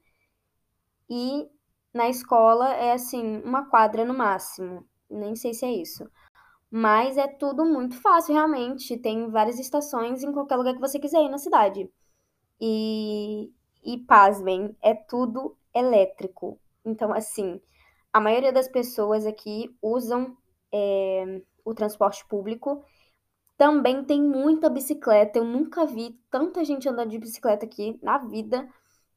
E 1.09 1.49
na 1.93 2.09
escola 2.09 2.73
é, 2.73 2.91
assim, 2.91 3.41
uma 3.43 3.69
quadra 3.69 4.05
no 4.05 4.13
máximo. 4.13 4.85
Nem 5.09 5.35
sei 5.35 5.53
se 5.53 5.65
é 5.65 5.71
isso. 5.71 6.09
Mas 6.69 7.17
é 7.17 7.27
tudo 7.27 7.65
muito 7.65 7.99
fácil, 7.99 8.35
realmente. 8.35 8.97
Tem 8.97 9.29
várias 9.29 9.59
estações 9.59 10.23
em 10.23 10.31
qualquer 10.31 10.57
lugar 10.57 10.73
que 10.73 10.81
você 10.81 10.99
quiser 10.99 11.23
ir 11.23 11.29
na 11.29 11.37
cidade. 11.37 11.89
E, 12.59 13.51
e 13.83 13.97
pasmem, 13.99 14.75
é 14.81 14.93
tudo 14.93 15.57
elétrico. 15.73 16.59
Então, 16.85 17.13
assim, 17.13 17.61
a 18.11 18.19
maioria 18.19 18.53
das 18.53 18.67
pessoas 18.67 19.25
aqui 19.25 19.75
usam 19.81 20.37
é, 20.71 21.41
o 21.63 21.73
transporte 21.73 22.25
público. 22.27 22.83
Também 23.57 24.03
tem 24.03 24.21
muita 24.21 24.69
bicicleta. 24.69 25.39
Eu 25.39 25.45
nunca 25.45 25.85
vi 25.85 26.19
tanta 26.29 26.63
gente 26.63 26.87
andando 26.87 27.09
de 27.09 27.19
bicicleta 27.19 27.65
aqui 27.65 27.99
na 28.01 28.17
vida. 28.17 28.67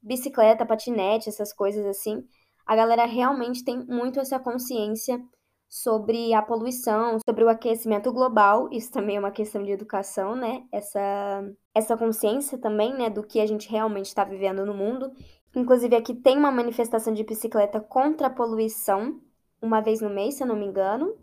Bicicleta, 0.01 0.67
patinete, 0.67 1.29
essas 1.29 1.53
coisas 1.53 1.85
assim. 1.87 2.27
A 2.67 2.77
galera 2.77 3.05
realmente 3.05 3.65
tem 3.65 3.79
muito 3.85 4.21
essa 4.21 4.39
consciência 4.39 5.23
sobre 5.69 6.33
a 6.33 6.41
poluição, 6.41 7.19
sobre 7.25 7.45
o 7.45 7.49
aquecimento 7.49 8.11
global. 8.13 8.69
Isso 8.73 8.91
também 8.91 9.17
é 9.17 9.21
uma 9.21 9.31
questão 9.31 9.63
de 9.63 9.71
educação, 9.71 10.35
né? 10.35 10.65
Essa, 10.73 11.53
essa 11.75 11.97
consciência 11.97 12.57
também, 12.57 12.95
né, 12.95 13.11
do 13.11 13.23
que 13.23 13.41
a 13.41 13.47
gente 13.47 13.69
realmente 13.71 14.07
está 14.07 14.25
vivendo 14.25 14.65
no 14.65 14.75
mundo. 14.75 15.13
Inclusive, 15.55 15.95
aqui 15.97 16.15
tem 16.15 16.39
uma 16.39 16.51
manifestação 16.51 17.13
de 17.13 17.25
bicicleta 17.25 17.81
contra 17.81 18.29
a 18.29 18.31
poluição, 18.31 19.21
uma 19.61 19.81
vez 19.81 20.01
no 20.01 20.09
mês, 20.09 20.35
se 20.35 20.43
eu 20.43 20.47
não 20.47 20.57
me 20.57 20.67
engano. 20.67 21.15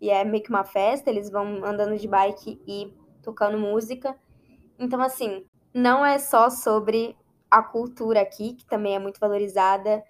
E 0.00 0.10
é 0.10 0.24
meio 0.24 0.42
que 0.42 0.50
uma 0.50 0.64
festa, 0.64 1.08
eles 1.08 1.30
vão 1.30 1.64
andando 1.64 1.96
de 1.96 2.08
bike 2.08 2.60
e 2.66 2.92
tocando 3.22 3.56
música. 3.56 4.16
Então, 4.78 5.00
assim, 5.00 5.44
não 5.72 6.04
é 6.04 6.18
só 6.18 6.50
sobre 6.50 7.16
a 7.48 7.62
cultura 7.62 8.20
aqui, 8.20 8.54
que 8.54 8.66
também 8.66 8.96
é 8.96 8.98
muito 8.98 9.20
valorizada, 9.20 10.02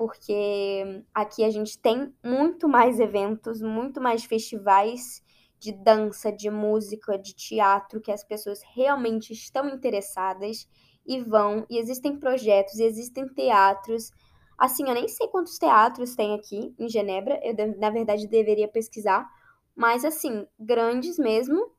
porque 0.00 1.04
aqui 1.12 1.44
a 1.44 1.50
gente 1.50 1.78
tem 1.78 2.10
muito 2.24 2.66
mais 2.66 2.98
eventos, 2.98 3.60
muito 3.60 4.00
mais 4.00 4.24
festivais 4.24 5.22
de 5.58 5.72
dança, 5.72 6.32
de 6.32 6.48
música, 6.48 7.18
de 7.18 7.34
teatro, 7.34 8.00
que 8.00 8.10
as 8.10 8.24
pessoas 8.24 8.62
realmente 8.74 9.34
estão 9.34 9.68
interessadas 9.68 10.66
e 11.06 11.20
vão. 11.20 11.66
E 11.68 11.76
existem 11.76 12.18
projetos, 12.18 12.78
e 12.78 12.82
existem 12.84 13.28
teatros. 13.28 14.10
Assim, 14.56 14.88
eu 14.88 14.94
nem 14.94 15.06
sei 15.06 15.28
quantos 15.28 15.58
teatros 15.58 16.14
tem 16.14 16.34
aqui 16.34 16.74
em 16.78 16.88
Genebra, 16.88 17.38
eu 17.44 17.54
na 17.76 17.90
verdade 17.90 18.26
deveria 18.26 18.68
pesquisar, 18.68 19.28
mas 19.76 20.02
assim, 20.02 20.46
grandes 20.58 21.18
mesmo. 21.18 21.72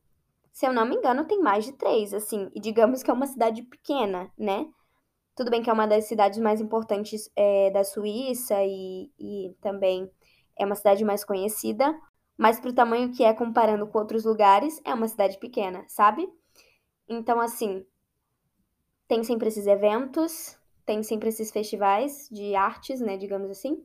Se 0.52 0.64
eu 0.64 0.72
não 0.72 0.86
me 0.86 0.94
engano, 0.94 1.24
tem 1.24 1.40
mais 1.40 1.64
de 1.64 1.72
três, 1.72 2.14
assim, 2.14 2.48
e 2.54 2.60
digamos 2.60 3.02
que 3.02 3.10
é 3.10 3.14
uma 3.14 3.26
cidade 3.26 3.64
pequena, 3.64 4.30
né? 4.38 4.64
Tudo 5.34 5.50
bem 5.50 5.62
que 5.62 5.70
é 5.70 5.72
uma 5.72 5.86
das 5.86 6.04
cidades 6.04 6.38
mais 6.38 6.60
importantes 6.60 7.30
é, 7.34 7.70
da 7.70 7.84
Suíça 7.84 8.54
e, 8.62 9.10
e 9.18 9.56
também 9.60 10.10
é 10.58 10.66
uma 10.66 10.74
cidade 10.74 11.04
mais 11.04 11.24
conhecida, 11.24 11.98
mas 12.36 12.60
para 12.60 12.70
o 12.70 12.74
tamanho 12.74 13.12
que 13.12 13.24
é 13.24 13.32
comparando 13.32 13.86
com 13.86 13.98
outros 13.98 14.24
lugares, 14.24 14.80
é 14.84 14.92
uma 14.92 15.08
cidade 15.08 15.38
pequena, 15.38 15.84
sabe? 15.88 16.28
Então, 17.08 17.40
assim, 17.40 17.84
tem 19.08 19.24
sempre 19.24 19.48
esses 19.48 19.66
eventos, 19.66 20.58
tem 20.84 21.02
sempre 21.02 21.28
esses 21.28 21.50
festivais 21.50 22.28
de 22.30 22.54
artes, 22.54 23.00
né, 23.00 23.16
digamos 23.16 23.50
assim. 23.50 23.82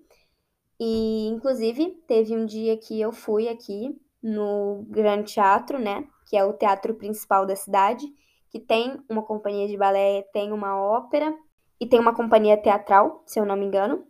E, 0.79 1.27
inclusive, 1.27 1.91
teve 2.07 2.35
um 2.35 2.45
dia 2.45 2.77
que 2.77 2.99
eu 2.99 3.11
fui 3.11 3.47
aqui 3.47 3.99
no 4.21 4.85
Grande 4.89 5.33
Teatro, 5.33 5.79
né, 5.79 6.07
que 6.25 6.35
é 6.35 6.43
o 6.43 6.53
teatro 6.53 6.93
principal 6.95 7.45
da 7.45 7.55
cidade, 7.55 8.05
que 8.49 8.59
tem 8.59 9.01
uma 9.09 9.23
companhia 9.23 9.67
de 9.67 9.77
balé, 9.77 10.23
tem 10.33 10.51
uma 10.51 10.79
ópera 10.79 11.35
e 11.79 11.85
tem 11.85 11.99
uma 11.99 12.13
companhia 12.13 12.57
teatral, 12.57 13.23
se 13.25 13.39
eu 13.39 13.45
não 13.45 13.55
me 13.55 13.65
engano. 13.65 14.05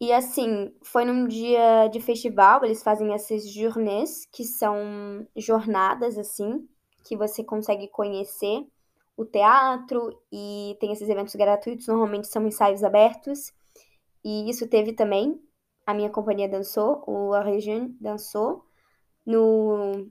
E 0.00 0.12
assim, 0.12 0.74
foi 0.82 1.04
num 1.04 1.26
dia 1.26 1.88
de 1.88 2.00
festival, 2.00 2.64
eles 2.64 2.82
fazem 2.82 3.14
essas 3.14 3.48
journées, 3.48 4.26
que 4.32 4.44
são 4.44 5.26
jornadas 5.36 6.18
assim, 6.18 6.68
que 7.04 7.16
você 7.16 7.44
consegue 7.44 7.88
conhecer 7.88 8.66
o 9.16 9.24
teatro 9.24 10.10
e 10.32 10.76
tem 10.80 10.92
esses 10.92 11.08
eventos 11.08 11.34
gratuitos, 11.36 11.86
normalmente 11.86 12.26
são 12.26 12.46
ensaios 12.46 12.82
abertos. 12.82 13.52
E 14.24 14.50
isso 14.50 14.68
teve 14.68 14.92
também, 14.92 15.40
a 15.86 15.94
minha 15.94 16.10
companhia 16.10 16.48
dançou, 16.48 17.04
o 17.06 17.32
A 17.32 17.42
Région 17.42 17.90
dançou 18.00 18.64
no 19.24 20.10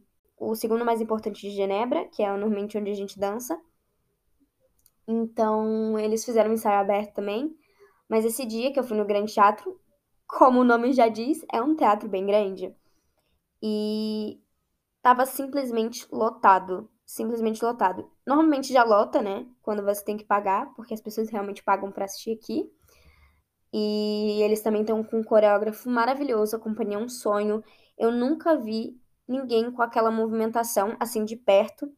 o 0.50 0.56
segundo 0.56 0.86
mais 0.86 1.02
importante 1.02 1.42
de 1.42 1.50
Genebra, 1.52 2.06
que 2.06 2.22
é 2.22 2.28
normalmente 2.28 2.78
onde 2.78 2.92
a 2.92 2.96
gente 2.96 3.20
dança. 3.20 3.60
Então, 5.08 5.98
eles 6.00 6.24
fizeram 6.24 6.52
um 6.52 6.54
ensaio 6.54 6.80
aberto 6.80 7.14
também. 7.14 7.56
Mas 8.08 8.26
esse 8.26 8.46
dia 8.46 8.72
que 8.72 8.80
eu 8.80 8.84
fui 8.84 8.98
no 8.98 9.06
Grande 9.06 9.34
Teatro, 9.34 9.80
como 10.28 10.62
o 10.62 10.64
nome 10.64 10.94
já 10.94 11.08
diz, 11.08 11.46
é 11.52 11.62
um 11.62 11.76
teatro 11.76 12.08
bem 12.10 12.26
grande. 12.26 12.76
E 13.62 14.42
tava 15.02 15.26
simplesmente 15.26 16.08
lotado. 16.12 16.90
Simplesmente 17.06 17.64
lotado. 17.64 18.10
Normalmente 18.26 18.72
já 18.72 18.84
lota, 18.84 19.22
né? 19.22 19.46
Quando 19.62 19.84
você 19.84 20.04
tem 20.04 20.18
que 20.18 20.24
pagar, 20.24 20.74
porque 20.74 20.94
as 20.94 21.02
pessoas 21.02 21.30
realmente 21.30 21.64
pagam 21.64 21.92
para 21.92 22.06
assistir 22.06 22.32
aqui. 22.32 22.70
E 23.74 24.42
eles 24.42 24.62
também 24.62 24.82
estão 24.82 25.04
com 25.04 25.20
um 25.20 25.24
coreógrafo 25.24 25.90
maravilhoso, 25.90 26.56
a 26.56 26.60
companhia 26.60 26.98
é 26.98 27.00
um 27.00 27.10
sonho. 27.10 27.64
Eu 27.98 28.12
nunca 28.12 28.56
vi 28.56 29.02
ninguém 29.28 29.72
com 29.72 29.82
aquela 29.82 30.12
movimentação 30.12 30.96
assim 31.00 31.26
de 31.26 31.36
perto. 31.36 31.92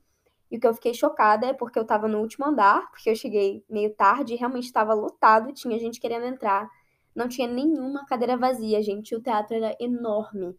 E 0.49 0.57
o 0.57 0.59
que 0.59 0.67
eu 0.67 0.73
fiquei 0.73 0.93
chocada 0.93 1.47
é 1.47 1.53
porque 1.53 1.77
eu 1.79 1.83
estava 1.83 2.07
no 2.07 2.19
último 2.19 2.45
andar, 2.45 2.89
porque 2.91 3.09
eu 3.09 3.15
cheguei 3.15 3.63
meio 3.69 3.93
tarde 3.95 4.33
e 4.33 4.37
realmente 4.37 4.65
estava 4.65 4.93
lotado, 4.93 5.53
tinha 5.53 5.79
gente 5.79 5.99
querendo 5.99 6.25
entrar. 6.25 6.69
Não 7.15 7.27
tinha 7.27 7.47
nenhuma 7.47 8.05
cadeira 8.05 8.37
vazia, 8.37 8.81
gente. 8.83 9.15
O 9.15 9.21
teatro 9.21 9.55
era 9.55 9.75
enorme. 9.79 10.55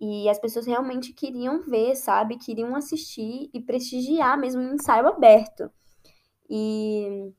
E 0.00 0.28
as 0.28 0.38
pessoas 0.38 0.66
realmente 0.66 1.12
queriam 1.12 1.62
ver, 1.62 1.94
sabe? 1.94 2.38
Queriam 2.38 2.74
assistir 2.74 3.50
e 3.52 3.60
prestigiar 3.60 4.38
mesmo 4.38 4.62
um 4.62 4.74
ensaio 4.74 5.06
aberto. 5.06 5.70
E 6.48 7.32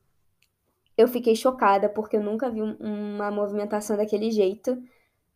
eu 0.96 1.08
fiquei 1.08 1.34
chocada 1.34 1.88
porque 1.88 2.16
eu 2.16 2.22
nunca 2.22 2.48
vi 2.48 2.62
uma 2.62 3.30
movimentação 3.30 3.96
daquele 3.96 4.30
jeito 4.30 4.80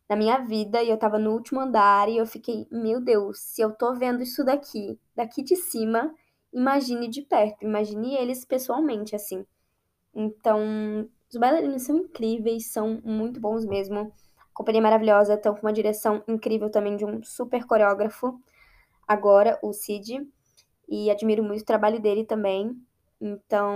na 0.09 0.15
minha 0.15 0.37
vida 0.39 0.81
e 0.81 0.89
eu 0.89 0.97
tava 0.97 1.19
no 1.19 1.31
último 1.31 1.59
andar 1.59 2.09
e 2.09 2.17
eu 2.17 2.25
fiquei, 2.25 2.67
meu 2.71 3.01
Deus, 3.01 3.39
se 3.39 3.61
eu 3.61 3.73
tô 3.73 3.93
vendo 3.93 4.23
isso 4.23 4.43
daqui, 4.43 4.99
daqui 5.15 5.43
de 5.43 5.55
cima, 5.55 6.13
imagine 6.53 7.07
de 7.07 7.21
perto, 7.21 7.63
imagine 7.63 8.15
eles 8.15 8.45
pessoalmente, 8.45 9.15
assim. 9.15 9.45
Então, 10.15 11.07
os 11.29 11.37
bailarinos 11.37 11.83
são 11.83 11.97
incríveis, 11.97 12.71
são 12.71 13.01
muito 13.03 13.39
bons 13.39 13.65
mesmo. 13.65 14.11
A 14.39 14.53
companhia 14.53 14.79
é 14.79 14.83
maravilhosa, 14.83 15.35
estão 15.35 15.53
com 15.53 15.61
uma 15.61 15.73
direção 15.73 16.23
incrível 16.27 16.69
também 16.69 16.95
de 16.95 17.05
um 17.05 17.21
super 17.23 17.65
coreógrafo, 17.65 18.39
agora, 19.07 19.59
o 19.61 19.73
Cid. 19.73 20.25
E 20.89 21.11
admiro 21.11 21.43
muito 21.43 21.61
o 21.61 21.65
trabalho 21.65 21.99
dele 21.99 22.23
também. 22.25 22.81
Então, 23.19 23.75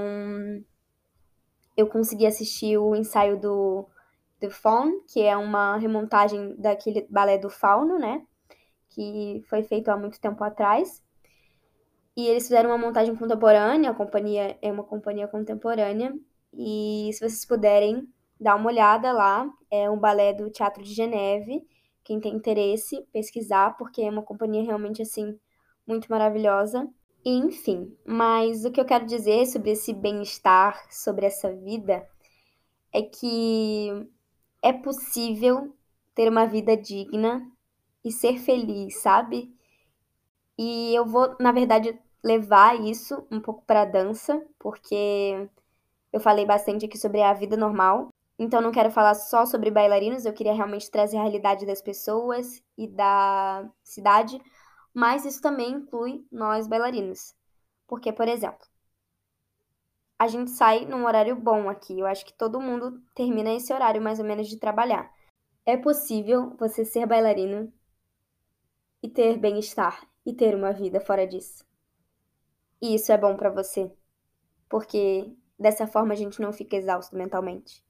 eu 1.76 1.88
consegui 1.88 2.26
assistir 2.26 2.78
o 2.78 2.96
ensaio 2.96 3.40
do 3.40 3.86
The 4.42 4.50
Faun, 4.50 5.02
que 5.08 5.22
é 5.22 5.38
uma 5.38 5.78
remontagem 5.78 6.56
daquele 6.58 7.08
balé 7.10 7.38
do 7.38 7.50
Fauno, 7.50 8.00
né? 8.00 8.26
Que 8.90 9.42
foi 9.48 9.64
feito 9.64 9.90
há 9.90 9.96
muito 9.96 10.20
tempo 10.20 10.44
atrás. 10.44 11.02
E 12.18 12.28
eles 12.28 12.44
fizeram 12.44 12.72
uma 12.72 12.78
montagem 12.78 13.16
contemporânea, 13.16 13.92
a 13.92 13.94
companhia 13.94 14.58
é 14.62 14.72
uma 14.72 14.84
companhia 14.84 15.28
contemporânea. 15.28 16.14
E 16.54 17.10
se 17.14 17.20
vocês 17.20 17.46
puderem 17.46 18.06
dar 18.40 18.56
uma 18.56 18.68
olhada 18.70 19.14
lá, 19.14 19.48
é 19.70 19.90
um 19.90 19.98
balé 19.98 20.34
do 20.34 20.50
Teatro 20.50 20.84
de 20.84 20.94
Geneve. 20.94 21.66
Quem 22.04 22.20
tem 22.20 22.36
interesse, 22.36 23.08
pesquisar, 23.14 23.78
porque 23.78 24.02
é 24.02 24.10
uma 24.10 24.24
companhia 24.24 24.64
realmente 24.64 25.04
assim 25.04 25.40
muito 25.86 26.08
maravilhosa. 26.10 26.90
Enfim, 27.24 27.96
mas 28.04 28.66
o 28.66 28.72
que 28.72 28.82
eu 28.82 28.86
quero 28.86 29.06
dizer 29.06 29.46
sobre 29.46 29.72
esse 29.72 29.94
bem-estar, 29.94 30.84
sobre 30.92 31.28
essa 31.28 31.54
vida, 31.54 32.04
é 32.92 33.04
que 33.04 34.10
é 34.62 34.72
possível 34.74 35.76
ter 36.14 36.30
uma 36.30 36.46
vida 36.46 36.76
digna 36.78 37.50
e 38.04 38.12
ser 38.12 38.40
feliz, 38.40 39.02
sabe? 39.02 39.54
E 40.58 40.94
eu 40.96 41.06
vou, 41.06 41.36
na 41.40 41.52
verdade, 41.52 42.00
levar 42.24 42.80
isso 42.80 43.26
um 43.32 43.40
pouco 43.40 43.64
para 43.66 43.86
dança, 43.86 44.46
porque 44.60 45.50
eu 46.14 46.20
falei 46.20 46.46
bastante 46.46 46.86
aqui 46.86 46.98
sobre 46.98 47.22
a 47.22 47.34
vida 47.34 47.58
normal. 47.58 48.10
Então 48.38 48.62
não 48.62 48.72
quero 48.72 48.92
falar 48.92 49.14
só 49.14 49.46
sobre 49.46 49.70
bailarinos, 49.70 50.26
eu 50.26 50.34
queria 50.34 50.54
realmente 50.54 50.90
trazer 50.90 51.18
a 51.18 51.22
realidade 51.22 51.66
das 51.66 51.82
pessoas 51.82 52.62
e 52.78 52.88
da 52.88 53.70
cidade, 53.84 54.42
mas 54.94 55.26
isso 55.26 55.42
também 55.42 55.72
inclui 55.74 56.26
nós 56.32 56.68
bailarinos. 56.68 57.36
Porque, 57.88 58.12
por 58.12 58.28
exemplo, 58.28 58.66
a 60.22 60.28
gente 60.28 60.52
sai 60.52 60.86
num 60.86 61.08
horário 61.08 61.36
bom 61.36 61.68
aqui. 61.68 62.00
Eu 62.00 62.06
acho 62.06 62.24
que 62.24 62.32
todo 62.32 62.62
mundo 62.62 63.02
termina 63.16 63.52
esse 63.56 63.74
horário 63.74 64.00
mais 64.00 64.20
ou 64.20 64.26
menos 64.26 64.48
de 64.48 64.56
trabalhar. 64.56 65.12
É 65.66 65.76
possível 65.76 66.56
você 66.60 66.86
ser 66.86 67.08
bailarino 67.08 67.74
e 69.02 69.10
ter 69.10 69.40
bem-estar 69.40 70.08
e 70.24 70.32
ter 70.32 70.54
uma 70.54 70.72
vida 70.74 71.02
fora 71.02 71.26
disso. 71.26 71.66
E 72.80 72.94
isso 72.94 73.12
é 73.12 73.18
bom 73.18 73.36
para 73.36 73.50
você, 73.50 73.92
porque 74.70 75.36
dessa 75.58 75.88
forma 75.88 76.14
a 76.14 76.16
gente 76.16 76.40
não 76.40 76.54
fica 76.54 76.76
exausto 76.76 77.16
mentalmente. 77.16 77.84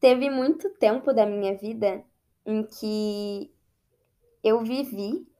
Teve 0.00 0.28
muito 0.30 0.68
tempo 0.70 1.12
da 1.12 1.26
minha 1.26 1.56
vida 1.56 2.04
em 2.44 2.66
que 2.66 3.54
eu 4.42 4.64
vivi 4.64 5.32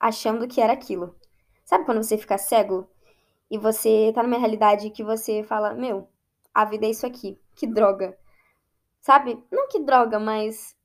achando 0.00 0.48
que 0.48 0.62
era 0.62 0.72
aquilo. 0.72 1.14
Sabe 1.66 1.84
quando 1.84 2.02
você 2.02 2.16
fica 2.16 2.38
cego 2.38 2.88
e 3.50 3.58
você 3.58 4.12
tá 4.14 4.22
numa 4.22 4.38
realidade 4.38 4.90
que 4.90 5.04
você 5.04 5.42
fala: 5.42 5.74
Meu, 5.74 6.08
a 6.54 6.64
vida 6.64 6.86
é 6.86 6.90
isso 6.90 7.06
aqui, 7.06 7.40
que 7.54 7.66
droga. 7.66 8.18
Sabe? 9.00 9.42
Não 9.50 9.68
que 9.68 9.80
droga, 9.80 10.18
mas 10.18 10.76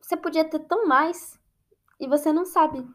você 0.00 0.16
podia 0.16 0.44
ter 0.44 0.60
tão 0.60 0.86
mais 0.86 1.38
e 1.98 2.06
você 2.06 2.32
não 2.32 2.44
sabe. 2.44 2.86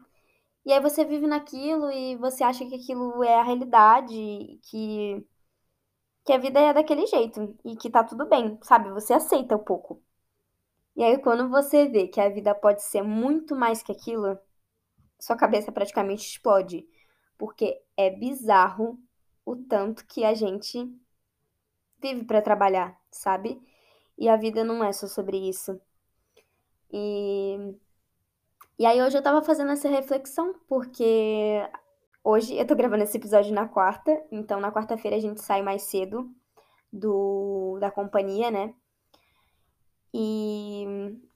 E 0.64 0.72
aí 0.72 0.80
você 0.80 1.04
vive 1.04 1.26
naquilo 1.26 1.90
e 1.90 2.16
você 2.16 2.42
acha 2.42 2.66
que 2.66 2.74
aquilo 2.74 3.22
é 3.22 3.34
a 3.38 3.42
realidade, 3.42 4.58
que 4.62 5.24
que 6.24 6.32
a 6.32 6.38
vida 6.38 6.60
é 6.60 6.74
daquele 6.74 7.06
jeito 7.06 7.56
e 7.64 7.76
que 7.76 7.88
tá 7.88 8.02
tudo 8.02 8.26
bem, 8.26 8.58
sabe? 8.62 8.90
Você 8.90 9.12
aceita 9.14 9.56
um 9.56 9.62
pouco. 9.62 10.02
E 10.96 11.04
aí 11.04 11.18
quando 11.18 11.48
você 11.48 11.88
vê 11.88 12.08
que 12.08 12.20
a 12.20 12.28
vida 12.28 12.54
pode 12.54 12.82
ser 12.82 13.02
muito 13.02 13.54
mais 13.54 13.82
que 13.82 13.92
aquilo, 13.92 14.38
sua 15.20 15.36
cabeça 15.36 15.72
praticamente 15.72 16.26
explode, 16.26 16.86
porque 17.38 17.80
é 17.96 18.10
bizarro 18.10 18.98
o 19.44 19.56
tanto 19.56 20.04
que 20.06 20.24
a 20.24 20.34
gente 20.34 20.90
vive 22.00 22.24
para 22.24 22.42
trabalhar, 22.42 22.98
sabe? 23.10 23.60
E 24.18 24.28
a 24.28 24.36
vida 24.36 24.64
não 24.64 24.82
é 24.82 24.92
só 24.92 25.06
sobre 25.06 25.36
isso. 25.48 25.80
E 26.92 27.76
e 28.78 28.84
aí 28.84 29.02
hoje 29.02 29.16
eu 29.16 29.22
tava 29.22 29.42
fazendo 29.42 29.72
essa 29.72 29.88
reflexão, 29.88 30.54
porque 30.68 31.66
hoje 32.22 32.54
eu 32.54 32.66
tô 32.66 32.74
gravando 32.74 33.04
esse 33.04 33.16
episódio 33.16 33.54
na 33.54 33.66
quarta, 33.66 34.22
então 34.30 34.60
na 34.60 34.70
quarta-feira 34.70 35.16
a 35.16 35.20
gente 35.20 35.40
sai 35.40 35.62
mais 35.62 35.82
cedo 35.82 36.30
do 36.92 37.78
da 37.80 37.90
companhia, 37.90 38.50
né? 38.50 38.74
E, 40.12 40.84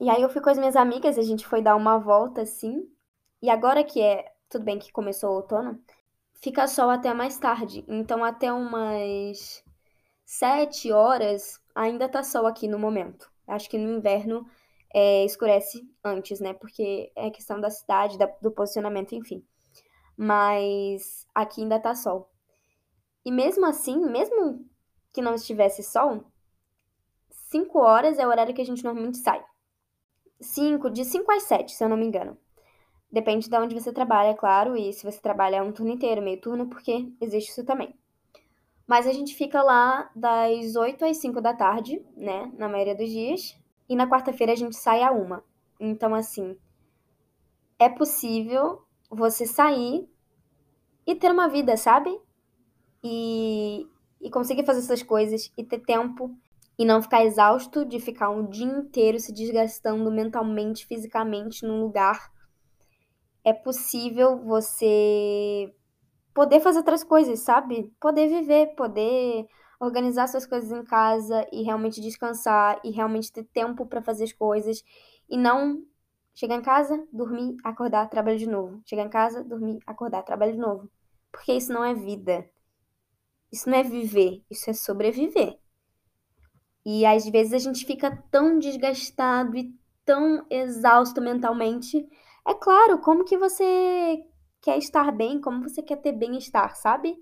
e 0.01 0.11
aí 0.11 0.23
eu 0.23 0.29
fui 0.31 0.41
com 0.43 0.51
as 0.51 0.59
minhas 0.59 0.77
amigas, 0.77 1.19
a 1.19 1.23
gente 1.23 1.47
foi 1.47 1.63
dar 1.63 1.77
uma 1.77 1.99
volta 1.99 2.43
assim. 2.43 2.87
E 3.43 3.51
agora 3.51 3.85
que 3.85 4.01
é, 4.03 4.33
tudo 4.49 4.65
bem 4.65 4.79
que 4.79 4.93
começou 4.93 5.31
o 5.31 5.35
outono, 5.37 5.79
fica 6.41 6.67
sol 6.67 6.91
até 6.91 7.13
mais 7.15 7.39
tarde. 7.39 7.85
Então 7.89 8.25
até 8.25 8.53
umas 8.53 9.63
sete 10.25 10.91
horas 10.93 11.61
ainda 11.75 12.09
tá 12.09 12.23
sol 12.23 12.47
aqui 12.47 12.67
no 12.69 12.79
momento. 12.79 13.31
Acho 13.47 13.69
que 13.69 13.79
no 13.79 13.93
inverno 13.97 14.47
é, 14.95 15.25
escurece 15.25 15.89
antes, 16.05 16.41
né? 16.41 16.55
Porque 16.55 17.13
é 17.17 17.31
questão 17.31 17.61
da 17.61 17.71
cidade, 17.71 18.19
da, 18.19 18.27
do 18.41 18.51
posicionamento, 18.51 19.15
enfim. 19.15 19.45
Mas 20.17 21.27
aqui 21.35 21.63
ainda 21.63 21.81
tá 21.81 21.95
sol. 21.95 22.31
E 23.25 23.31
mesmo 23.31 23.67
assim, 23.67 23.99
mesmo 24.07 24.65
que 25.13 25.23
não 25.23 25.35
estivesse 25.35 25.83
sol, 25.83 26.25
5 27.51 27.79
horas 27.79 28.19
é 28.19 28.27
o 28.27 28.31
horário 28.31 28.55
que 28.55 28.63
a 28.63 28.65
gente 28.65 28.85
normalmente 28.85 29.19
sai. 29.19 29.45
5, 30.41 30.91
de 30.91 31.05
5 31.05 31.31
às 31.33 31.43
7, 31.45 31.73
se 31.73 31.85
eu 31.85 31.89
não 31.89 31.97
me 31.97 32.07
engano. 32.07 32.39
Depende 33.13 33.49
de 33.49 33.57
onde 33.57 33.75
você 33.75 33.93
trabalha, 33.93 34.29
é 34.29 34.35
claro, 34.35 34.77
e 34.77 34.93
se 34.93 35.05
você 35.05 35.21
trabalha 35.21 35.65
um 35.65 35.73
turno 35.73 35.93
inteiro, 35.93 36.23
meio 36.23 36.41
turno, 36.41 36.69
porque 36.69 37.13
existe 37.21 37.51
isso 37.51 37.65
também. 37.65 37.95
Mas 38.87 39.07
a 39.07 39.13
gente 39.13 39.35
fica 39.35 39.63
lá 39.63 40.11
das 40.15 40.75
8 40.75 41.05
às 41.05 41.17
5 41.19 41.41
da 41.41 41.55
tarde, 41.55 42.05
né? 42.17 42.51
Na 42.57 42.69
maioria 42.69 42.95
dos 42.95 43.09
dias. 43.09 43.57
E 43.89 43.95
na 43.95 44.09
quarta-feira 44.09 44.53
a 44.53 44.57
gente 44.57 44.77
sai 44.77 45.03
a 45.03 45.13
uma. 45.13 45.45
Então, 45.79 46.15
assim, 46.15 46.57
é 47.79 47.89
possível 47.89 48.83
você 49.09 49.47
sair 49.47 50.09
e 51.07 51.15
ter 51.15 51.31
uma 51.31 51.49
vida, 51.49 51.77
sabe? 51.77 52.21
E, 53.03 53.87
e 54.21 54.31
conseguir 54.31 54.67
fazer 54.67 54.81
essas 54.81 55.03
coisas 55.03 55.53
e 55.57 55.65
ter 55.65 55.79
tempo 55.79 56.37
e 56.79 56.85
não 56.85 57.03
ficar 57.03 57.25
exausto 57.25 57.85
de 57.85 57.99
ficar 58.01 58.31
um 58.31 58.47
dia 58.47 58.67
inteiro 58.67 59.19
se 59.19 59.33
desgastando 59.33 60.11
mentalmente, 60.11 60.87
fisicamente 60.87 61.65
num 61.65 61.81
lugar. 61.81 62.31
É 63.45 63.53
possível 63.53 64.39
você 64.45 65.73
poder 66.35 66.61
fazer 66.61 66.79
outras 66.79 67.05
coisas, 67.05 67.41
sabe? 67.41 67.93
Poder 68.01 68.29
viver, 68.29 68.75
poder 68.75 69.47
organizar 69.81 70.27
suas 70.29 70.47
coisas 70.47 70.71
em 70.71 70.85
casa 70.85 71.47
e 71.53 71.63
realmente 71.63 72.01
descansar 72.01 72.81
e 72.85 72.91
realmente 72.91 73.33
ter 73.33 73.45
tempo 73.45 73.87
para 73.87 74.03
fazer 74.03 74.25
as 74.25 74.33
coisas 74.33 74.83
e 75.29 75.37
não 75.37 75.83
chegar 76.35 76.57
em 76.57 76.63
casa, 76.63 77.07
dormir, 77.13 77.57
acordar, 77.65 78.09
trabalhar 78.09 78.37
de 78.37 78.47
novo. 78.47 78.83
Chegar 78.87 79.05
em 79.05 79.11
casa, 79.11 79.43
dormir, 79.43 79.79
acordar, 79.87 80.23
trabalhar 80.23 80.53
de 80.53 80.59
novo. 80.59 80.91
Porque 81.33 81.53
isso 81.53 81.73
não 81.73 81.85
é 81.85 81.95
vida. 81.95 82.49
Isso 83.53 83.69
não 83.69 83.79
é 83.79 83.83
viver, 83.83 84.45
isso 84.49 84.71
é 84.71 84.73
sobreviver. 84.73 85.59
E 86.85 87.05
às 87.05 87.29
vezes 87.29 87.53
a 87.53 87.59
gente 87.59 87.85
fica 87.85 88.17
tão 88.31 88.59
desgastado 88.59 89.57
e 89.57 89.75
tão 90.05 90.47
exausto 90.49 91.21
mentalmente. 91.21 92.07
É 92.47 92.55
claro, 92.55 93.01
como 93.01 93.25
que 93.25 93.37
você 93.37 94.25
quer 94.61 94.79
estar 94.79 95.13
bem, 95.13 95.41
como 95.41 95.63
você 95.63 95.83
quer 95.83 95.97
ter 95.97 96.13
bem-estar, 96.13 96.77
sabe? 96.77 97.17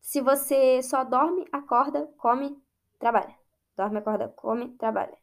Se 0.00 0.20
você 0.20 0.82
só 0.82 1.04
dorme, 1.04 1.46
acorda, 1.52 2.06
come, 2.16 2.56
trabalha. 2.98 3.34
Dorme, 3.76 3.98
acorda, 3.98 4.28
come, 4.28 4.70
trabalha. 4.76 5.16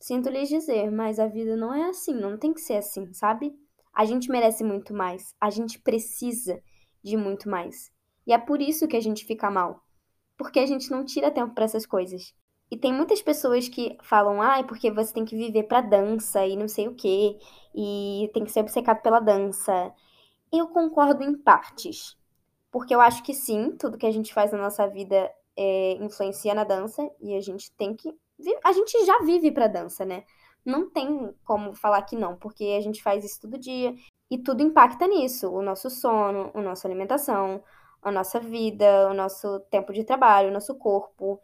Sinto 0.00 0.28
lhes 0.28 0.48
dizer, 0.48 0.90
mas 0.90 1.18
a 1.18 1.26
vida 1.26 1.56
não 1.56 1.72
é 1.72 1.88
assim, 1.88 2.14
não 2.14 2.36
tem 2.36 2.52
que 2.52 2.60
ser 2.60 2.76
assim, 2.76 3.12
sabe? 3.12 3.58
A 3.92 4.04
gente 4.04 4.30
merece 4.30 4.62
muito 4.62 4.92
mais, 4.92 5.34
a 5.40 5.50
gente 5.50 5.78
precisa 5.78 6.60
de 7.02 7.16
muito 7.16 7.48
mais. 7.48 7.90
E 8.26 8.32
é 8.32 8.38
por 8.38 8.60
isso 8.60 8.88
que 8.88 8.96
a 8.96 9.00
gente 9.00 9.24
fica 9.24 9.50
mal. 9.50 9.82
Porque 10.36 10.58
a 10.58 10.66
gente 10.66 10.90
não 10.90 11.04
tira 11.04 11.30
tempo 11.30 11.54
para 11.54 11.64
essas 11.64 11.86
coisas. 11.86 12.34
E 12.70 12.76
tem 12.76 12.92
muitas 12.92 13.22
pessoas 13.22 13.68
que 13.68 13.96
falam, 14.02 14.40
ah, 14.42 14.62
porque 14.64 14.90
você 14.90 15.12
tem 15.12 15.24
que 15.24 15.36
viver 15.36 15.64
pra 15.64 15.80
dança 15.80 16.44
e 16.46 16.56
não 16.56 16.68
sei 16.68 16.88
o 16.88 16.94
quê, 16.94 17.38
e 17.74 18.30
tem 18.34 18.44
que 18.44 18.50
ser 18.50 18.60
obcecado 18.60 19.02
pela 19.02 19.20
dança. 19.20 19.92
Eu 20.52 20.68
concordo 20.68 21.22
em 21.22 21.36
partes. 21.36 22.16
Porque 22.70 22.94
eu 22.94 23.00
acho 23.00 23.22
que 23.22 23.32
sim, 23.32 23.76
tudo 23.78 23.96
que 23.98 24.06
a 24.06 24.10
gente 24.10 24.34
faz 24.34 24.50
na 24.50 24.58
nossa 24.58 24.86
vida 24.88 25.30
é, 25.56 25.92
influencia 26.00 26.54
na 26.54 26.64
dança 26.64 27.08
e 27.20 27.34
a 27.36 27.40
gente 27.40 27.70
tem 27.76 27.94
que. 27.94 28.12
A 28.64 28.72
gente 28.72 29.04
já 29.06 29.20
vive 29.20 29.52
pra 29.52 29.68
dança, 29.68 30.04
né? 30.04 30.24
Não 30.64 30.90
tem 30.90 31.32
como 31.44 31.74
falar 31.74 32.02
que 32.02 32.16
não, 32.16 32.36
porque 32.36 32.74
a 32.76 32.80
gente 32.80 33.02
faz 33.02 33.24
isso 33.24 33.42
todo 33.42 33.58
dia 33.58 33.94
e 34.30 34.38
tudo 34.38 34.62
impacta 34.62 35.06
nisso: 35.06 35.50
o 35.50 35.62
nosso 35.62 35.88
sono, 35.90 36.50
a 36.54 36.60
nossa 36.60 36.88
alimentação, 36.88 37.62
a 38.02 38.10
nossa 38.10 38.40
vida, 38.40 39.08
o 39.08 39.14
nosso 39.14 39.60
tempo 39.70 39.92
de 39.92 40.04
trabalho, 40.04 40.48
o 40.48 40.52
nosso 40.52 40.74
corpo. 40.74 41.40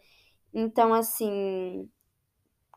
Então, 0.52 0.92
assim, 0.92 1.88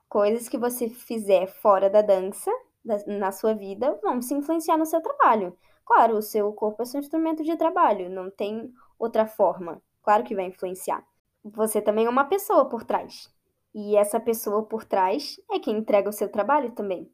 coisas 0.07 0.47
que 0.47 0.57
você 0.57 0.89
fizer 0.89 1.47
fora 1.47 1.89
da 1.89 2.01
dança, 2.01 2.51
da, 2.83 2.97
na 3.07 3.31
sua 3.31 3.53
vida, 3.53 3.99
vão 4.03 4.21
se 4.21 4.33
influenciar 4.33 4.77
no 4.77 4.85
seu 4.85 5.01
trabalho. 5.01 5.57
Claro, 5.85 6.17
o 6.17 6.21
seu 6.21 6.51
corpo 6.53 6.81
é 6.81 6.85
seu 6.85 6.99
instrumento 6.99 7.43
de 7.43 7.57
trabalho, 7.57 8.09
não 8.09 8.29
tem 8.29 8.71
outra 8.97 9.25
forma. 9.25 9.81
Claro 10.01 10.23
que 10.23 10.35
vai 10.35 10.45
influenciar. 10.45 11.05
Você 11.43 11.81
também 11.81 12.05
é 12.05 12.09
uma 12.09 12.25
pessoa 12.25 12.69
por 12.69 12.83
trás. 12.83 13.29
E 13.73 13.97
essa 13.97 14.19
pessoa 14.19 14.63
por 14.63 14.85
trás 14.85 15.39
é 15.51 15.59
quem 15.59 15.77
entrega 15.77 16.09
o 16.09 16.13
seu 16.13 16.29
trabalho 16.29 16.71
também. 16.71 17.11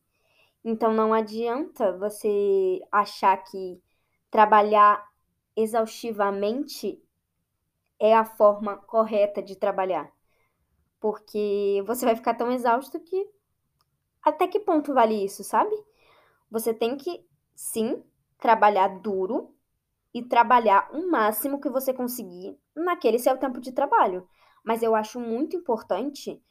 Então 0.63 0.93
não 0.93 1.13
adianta 1.13 1.97
você 1.97 2.81
achar 2.91 3.37
que 3.37 3.81
trabalhar 4.29 5.07
exaustivamente 5.55 7.01
é 7.99 8.13
a 8.15 8.25
forma 8.25 8.77
correta 8.77 9.41
de 9.41 9.55
trabalhar. 9.55 10.11
Porque 10.99 11.83
você 11.85 12.05
vai 12.05 12.15
ficar 12.15 12.33
tão 12.33 12.51
exausto 12.51 12.99
que 12.99 13.27
até 14.21 14.47
que 14.47 14.59
ponto 14.59 14.93
vale 14.93 15.23
isso, 15.23 15.43
sabe? 15.43 15.75
Você 16.51 16.73
tem 16.73 16.97
que 16.97 17.25
sim 17.55 18.03
trabalhar 18.37 18.99
duro 18.99 19.55
e 20.13 20.23
trabalhar 20.23 20.89
o 20.93 21.09
máximo 21.09 21.59
que 21.61 21.69
você 21.69 21.93
conseguir 21.93 22.57
naquele 22.75 23.19
seu 23.19 23.37
tempo 23.37 23.59
de 23.59 23.71
trabalho. 23.71 24.27
Mas 24.63 24.81
eu 24.81 24.95
acho 24.95 25.19
muito 25.19 25.55
importante, 25.55 26.41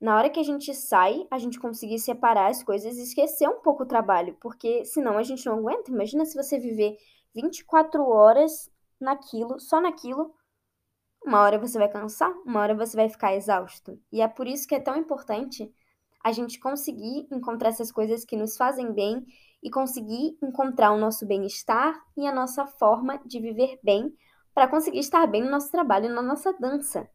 na 0.00 0.16
hora 0.16 0.30
que 0.30 0.40
a 0.40 0.42
gente 0.42 0.74
sai, 0.74 1.26
a 1.30 1.38
gente 1.38 1.60
conseguir 1.60 1.98
separar 1.98 2.50
as 2.50 2.62
coisas 2.62 2.96
e 2.96 3.02
esquecer 3.02 3.48
um 3.48 3.60
pouco 3.60 3.84
o 3.84 3.86
trabalho, 3.86 4.36
porque 4.40 4.84
senão 4.84 5.16
a 5.16 5.22
gente 5.22 5.46
não 5.46 5.58
aguenta. 5.58 5.90
Imagina 5.90 6.24
se 6.24 6.36
você 6.36 6.58
viver 6.58 6.96
24 7.34 8.02
horas 8.08 8.70
naquilo, 9.00 9.60
só 9.60 9.80
naquilo. 9.80 10.34
Uma 11.24 11.40
hora 11.40 11.58
você 11.58 11.78
vai 11.78 11.88
cansar, 11.88 12.32
uma 12.44 12.60
hora 12.60 12.74
você 12.74 12.96
vai 12.96 13.08
ficar 13.08 13.34
exausto. 13.34 13.98
E 14.10 14.20
é 14.20 14.28
por 14.28 14.46
isso 14.46 14.66
que 14.66 14.74
é 14.74 14.80
tão 14.80 14.96
importante 14.96 15.72
a 16.22 16.32
gente 16.32 16.58
conseguir 16.58 17.26
encontrar 17.30 17.70
essas 17.70 17.90
coisas 17.90 18.24
que 18.24 18.36
nos 18.36 18.56
fazem 18.56 18.92
bem 18.92 19.24
e 19.62 19.70
conseguir 19.70 20.36
encontrar 20.42 20.92
o 20.92 20.98
nosso 20.98 21.26
bem-estar 21.26 22.00
e 22.16 22.26
a 22.26 22.32
nossa 22.34 22.66
forma 22.66 23.20
de 23.24 23.40
viver 23.40 23.78
bem 23.82 24.12
para 24.54 24.68
conseguir 24.68 24.98
estar 24.98 25.26
bem 25.26 25.42
no 25.42 25.50
nosso 25.50 25.70
trabalho 25.70 26.08
na 26.08 26.22
nossa 26.22 26.52
dança. 26.52 27.08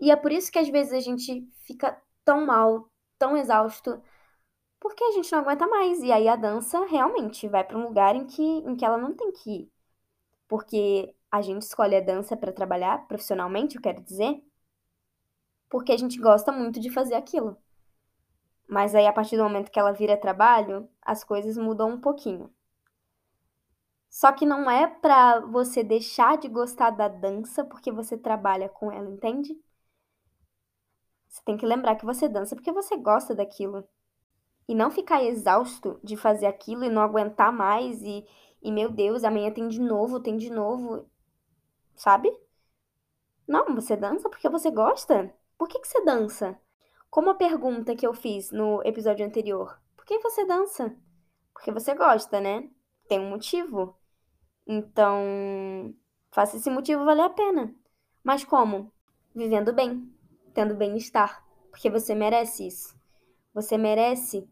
E 0.00 0.10
é 0.10 0.16
por 0.16 0.32
isso 0.32 0.50
que 0.50 0.58
às 0.58 0.68
vezes 0.68 0.92
a 0.92 1.00
gente 1.00 1.46
fica 1.66 2.00
tão 2.24 2.46
mal, 2.46 2.90
tão 3.18 3.36
exausto, 3.36 4.02
porque 4.80 5.04
a 5.04 5.12
gente 5.12 5.30
não 5.32 5.40
aguenta 5.40 5.66
mais. 5.66 6.00
E 6.02 6.10
aí 6.12 6.28
a 6.28 6.36
dança 6.36 6.84
realmente 6.86 7.48
vai 7.48 7.64
para 7.64 7.78
um 7.78 7.84
lugar 7.84 8.16
em 8.16 8.26
que, 8.26 8.42
em 8.42 8.76
que 8.76 8.84
ela 8.84 8.98
não 8.98 9.14
tem 9.14 9.32
que 9.32 9.50
ir. 9.50 9.72
Porque 10.48 11.14
a 11.30 11.40
gente 11.42 11.62
escolhe 11.62 11.96
a 11.96 12.00
dança 12.00 12.36
para 12.36 12.52
trabalhar 12.52 13.06
profissionalmente, 13.06 13.76
eu 13.76 13.82
quero 13.82 14.02
dizer, 14.02 14.42
porque 15.68 15.92
a 15.92 15.96
gente 15.96 16.18
gosta 16.18 16.50
muito 16.50 16.80
de 16.80 16.90
fazer 16.90 17.14
aquilo. 17.14 17.56
Mas 18.68 18.94
aí, 18.94 19.06
a 19.06 19.12
partir 19.12 19.36
do 19.36 19.42
momento 19.42 19.70
que 19.70 19.78
ela 19.78 19.92
vira 19.92 20.16
trabalho, 20.16 20.88
as 21.02 21.24
coisas 21.24 21.56
mudam 21.56 21.90
um 21.90 22.00
pouquinho. 22.00 22.52
Só 24.08 24.32
que 24.32 24.46
não 24.46 24.70
é 24.70 24.86
pra 24.88 25.40
você 25.40 25.84
deixar 25.84 26.38
de 26.38 26.48
gostar 26.48 26.90
da 26.90 27.08
dança 27.08 27.64
porque 27.64 27.92
você 27.92 28.16
trabalha 28.16 28.68
com 28.68 28.90
ela, 28.90 29.08
entende? 29.08 29.56
Você 31.28 31.40
tem 31.44 31.56
que 31.56 31.66
lembrar 31.66 31.96
que 31.96 32.04
você 32.04 32.28
dança 32.28 32.54
porque 32.56 32.72
você 32.72 32.96
gosta 32.96 33.34
daquilo. 33.34 33.84
E 34.68 34.74
não 34.74 34.90
ficar 34.90 35.24
exausto 35.24 35.98
de 36.02 36.16
fazer 36.16 36.46
aquilo 36.46 36.84
e 36.84 36.88
não 36.88 37.02
aguentar 37.02 37.52
mais 37.52 38.00
e, 38.02 38.24
e 38.62 38.70
meu 38.70 38.88
Deus, 38.88 39.24
amanhã 39.24 39.50
tem 39.50 39.66
de 39.66 39.80
novo, 39.80 40.20
tem 40.20 40.36
de 40.36 40.48
novo. 40.48 41.09
Sabe? 41.94 42.32
Não, 43.46 43.74
você 43.74 43.96
dança 43.96 44.28
porque 44.28 44.48
você 44.48 44.70
gosta. 44.70 45.34
Por 45.58 45.68
que, 45.68 45.78
que 45.80 45.88
você 45.88 46.04
dança? 46.04 46.58
Como 47.10 47.30
a 47.30 47.34
pergunta 47.34 47.96
que 47.96 48.06
eu 48.06 48.14
fiz 48.14 48.52
no 48.52 48.80
episódio 48.84 49.26
anterior: 49.26 49.80
por 49.96 50.04
que 50.04 50.18
você 50.20 50.44
dança? 50.44 50.96
Porque 51.52 51.72
você 51.72 51.94
gosta, 51.94 52.40
né? 52.40 52.70
Tem 53.08 53.18
um 53.18 53.28
motivo. 53.28 53.96
Então, 54.66 55.94
faça 56.30 56.56
esse 56.56 56.70
motivo 56.70 57.04
valer 57.04 57.24
a 57.24 57.30
pena. 57.30 57.74
Mas 58.22 58.44
como? 58.44 58.92
Vivendo 59.34 59.72
bem, 59.72 60.08
tendo 60.54 60.74
bem-estar. 60.76 61.44
Porque 61.70 61.90
você 61.90 62.14
merece 62.14 62.66
isso. 62.68 62.96
Você 63.52 63.76
merece 63.76 64.48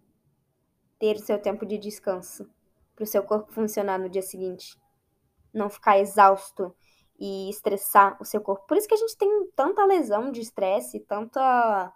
ter 0.99 1.17
o 1.17 1.21
seu 1.21 1.41
tempo 1.41 1.65
de 1.65 1.79
descanso 1.79 2.51
para 2.97 3.05
o 3.05 3.07
seu 3.07 3.23
corpo 3.23 3.53
funcionar 3.53 3.99
no 3.99 4.09
dia 4.09 4.23
seguinte. 4.23 4.77
Não 5.55 5.71
ficar 5.71 5.99
exausto 5.99 6.75
e 7.19 7.51
estressar 7.51 8.17
o 8.21 8.25
seu 8.25 8.41
corpo. 8.41 8.67
Por 8.67 8.77
isso 8.77 8.89
que 8.89 8.95
a 8.95 8.99
gente 8.99 9.17
tem 9.17 9.51
tanta 9.57 9.85
lesão 9.85 10.31
de 10.31 10.41
estresse, 10.41 11.01
tanta 11.01 11.93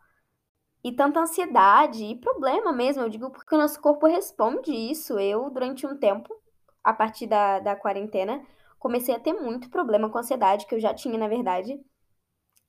e 0.84 0.92
tanta 0.92 1.20
ansiedade 1.20 2.04
e 2.04 2.18
problema 2.18 2.72
mesmo. 2.72 3.02
Eu 3.02 3.08
digo 3.08 3.30
porque 3.30 3.54
o 3.54 3.58
nosso 3.58 3.80
corpo 3.80 4.06
responde 4.06 4.72
isso. 4.72 5.18
Eu, 5.18 5.50
durante 5.50 5.86
um 5.86 5.96
tempo, 5.96 6.34
a 6.82 6.92
partir 6.92 7.26
da, 7.26 7.60
da 7.60 7.76
quarentena, 7.76 8.44
comecei 8.78 9.14
a 9.14 9.20
ter 9.20 9.32
muito 9.32 9.70
problema 9.70 10.10
com 10.10 10.18
ansiedade, 10.18 10.66
que 10.66 10.74
eu 10.74 10.80
já 10.80 10.92
tinha, 10.94 11.18
na 11.18 11.28
verdade. 11.28 11.80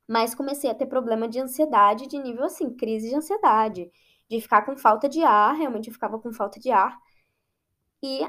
Mas 0.07 0.35
comecei 0.35 0.69
a 0.69 0.75
ter 0.75 0.85
problema 0.85 1.27
de 1.27 1.39
ansiedade 1.39 2.07
de 2.07 2.17
nível 2.19 2.45
assim, 2.45 2.75
crise 2.75 3.09
de 3.09 3.15
ansiedade, 3.15 3.89
de 4.29 4.41
ficar 4.41 4.63
com 4.63 4.77
falta 4.77 5.09
de 5.09 5.23
ar, 5.23 5.53
realmente 5.55 5.87
eu 5.87 5.93
ficava 5.93 6.19
com 6.19 6.31
falta 6.33 6.59
de 6.59 6.71
ar. 6.71 6.97
E 8.03 8.21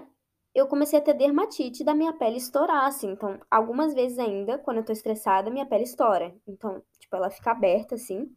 eu 0.54 0.68
comecei 0.68 0.98
a 0.98 1.02
ter 1.02 1.14
dermatite 1.14 1.82
da 1.82 1.94
minha 1.94 2.12
pele 2.12 2.36
estourar, 2.36 2.86
assim. 2.86 3.10
Então, 3.10 3.40
algumas 3.50 3.92
vezes 3.92 4.18
ainda, 4.18 4.56
quando 4.58 4.78
eu 4.78 4.84
tô 4.84 4.92
estressada, 4.92 5.50
minha 5.50 5.66
pele 5.66 5.82
estoura. 5.82 6.34
Então, 6.46 6.82
tipo, 6.98 7.16
ela 7.16 7.30
fica 7.30 7.50
aberta, 7.50 7.96
assim. 7.96 8.30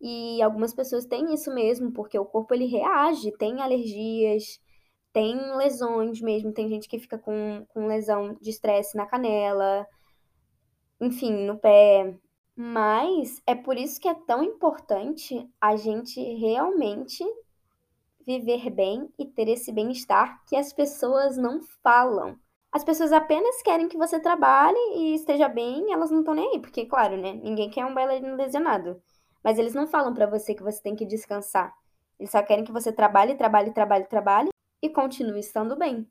E 0.00 0.42
algumas 0.42 0.74
pessoas 0.74 1.06
têm 1.06 1.32
isso 1.32 1.54
mesmo, 1.54 1.92
porque 1.92 2.18
o 2.18 2.24
corpo 2.24 2.52
ele 2.52 2.66
reage, 2.66 3.30
tem 3.38 3.62
alergias, 3.62 4.60
tem 5.12 5.36
lesões 5.56 6.20
mesmo, 6.20 6.52
tem 6.52 6.68
gente 6.68 6.88
que 6.88 6.98
fica 6.98 7.18
com, 7.18 7.64
com 7.68 7.86
lesão 7.86 8.34
de 8.40 8.50
estresse 8.50 8.96
na 8.96 9.06
canela, 9.06 9.86
enfim, 11.00 11.46
no 11.46 11.56
pé. 11.58 12.18
Mas 12.56 13.40
é 13.46 13.54
por 13.54 13.76
isso 13.76 14.00
que 14.00 14.08
é 14.08 14.14
tão 14.14 14.42
importante 14.42 15.48
a 15.60 15.76
gente 15.76 16.20
realmente 16.34 17.24
viver 18.26 18.70
bem 18.70 19.12
e 19.18 19.26
ter 19.26 19.48
esse 19.48 19.72
bem-estar 19.72 20.42
que 20.46 20.56
as 20.56 20.72
pessoas 20.72 21.36
não 21.36 21.60
falam. 21.82 22.38
As 22.72 22.82
pessoas 22.82 23.12
apenas 23.12 23.60
querem 23.62 23.88
que 23.88 23.98
você 23.98 24.18
trabalhe 24.18 24.78
e 24.96 25.14
esteja 25.14 25.48
bem, 25.48 25.92
elas 25.92 26.10
não 26.10 26.20
estão 26.20 26.34
nem 26.34 26.54
aí, 26.54 26.58
porque, 26.58 26.86
claro, 26.86 27.16
né? 27.16 27.32
Ninguém 27.34 27.68
quer 27.68 27.84
um 27.84 27.92
bailarino 27.92 28.34
lesionado. 28.34 29.02
Mas 29.44 29.58
eles 29.58 29.74
não 29.74 29.86
falam 29.86 30.14
para 30.14 30.26
você 30.26 30.54
que 30.54 30.62
você 30.62 30.80
tem 30.80 30.96
que 30.96 31.04
descansar. 31.04 31.74
Eles 32.18 32.30
só 32.30 32.42
querem 32.42 32.64
que 32.64 32.72
você 32.72 32.92
trabalhe, 32.92 33.34
trabalhe, 33.34 33.72
trabalhe, 33.72 34.04
trabalhe 34.06 34.48
e 34.80 34.88
continue 34.88 35.40
estando 35.40 35.76
bem. 35.76 36.08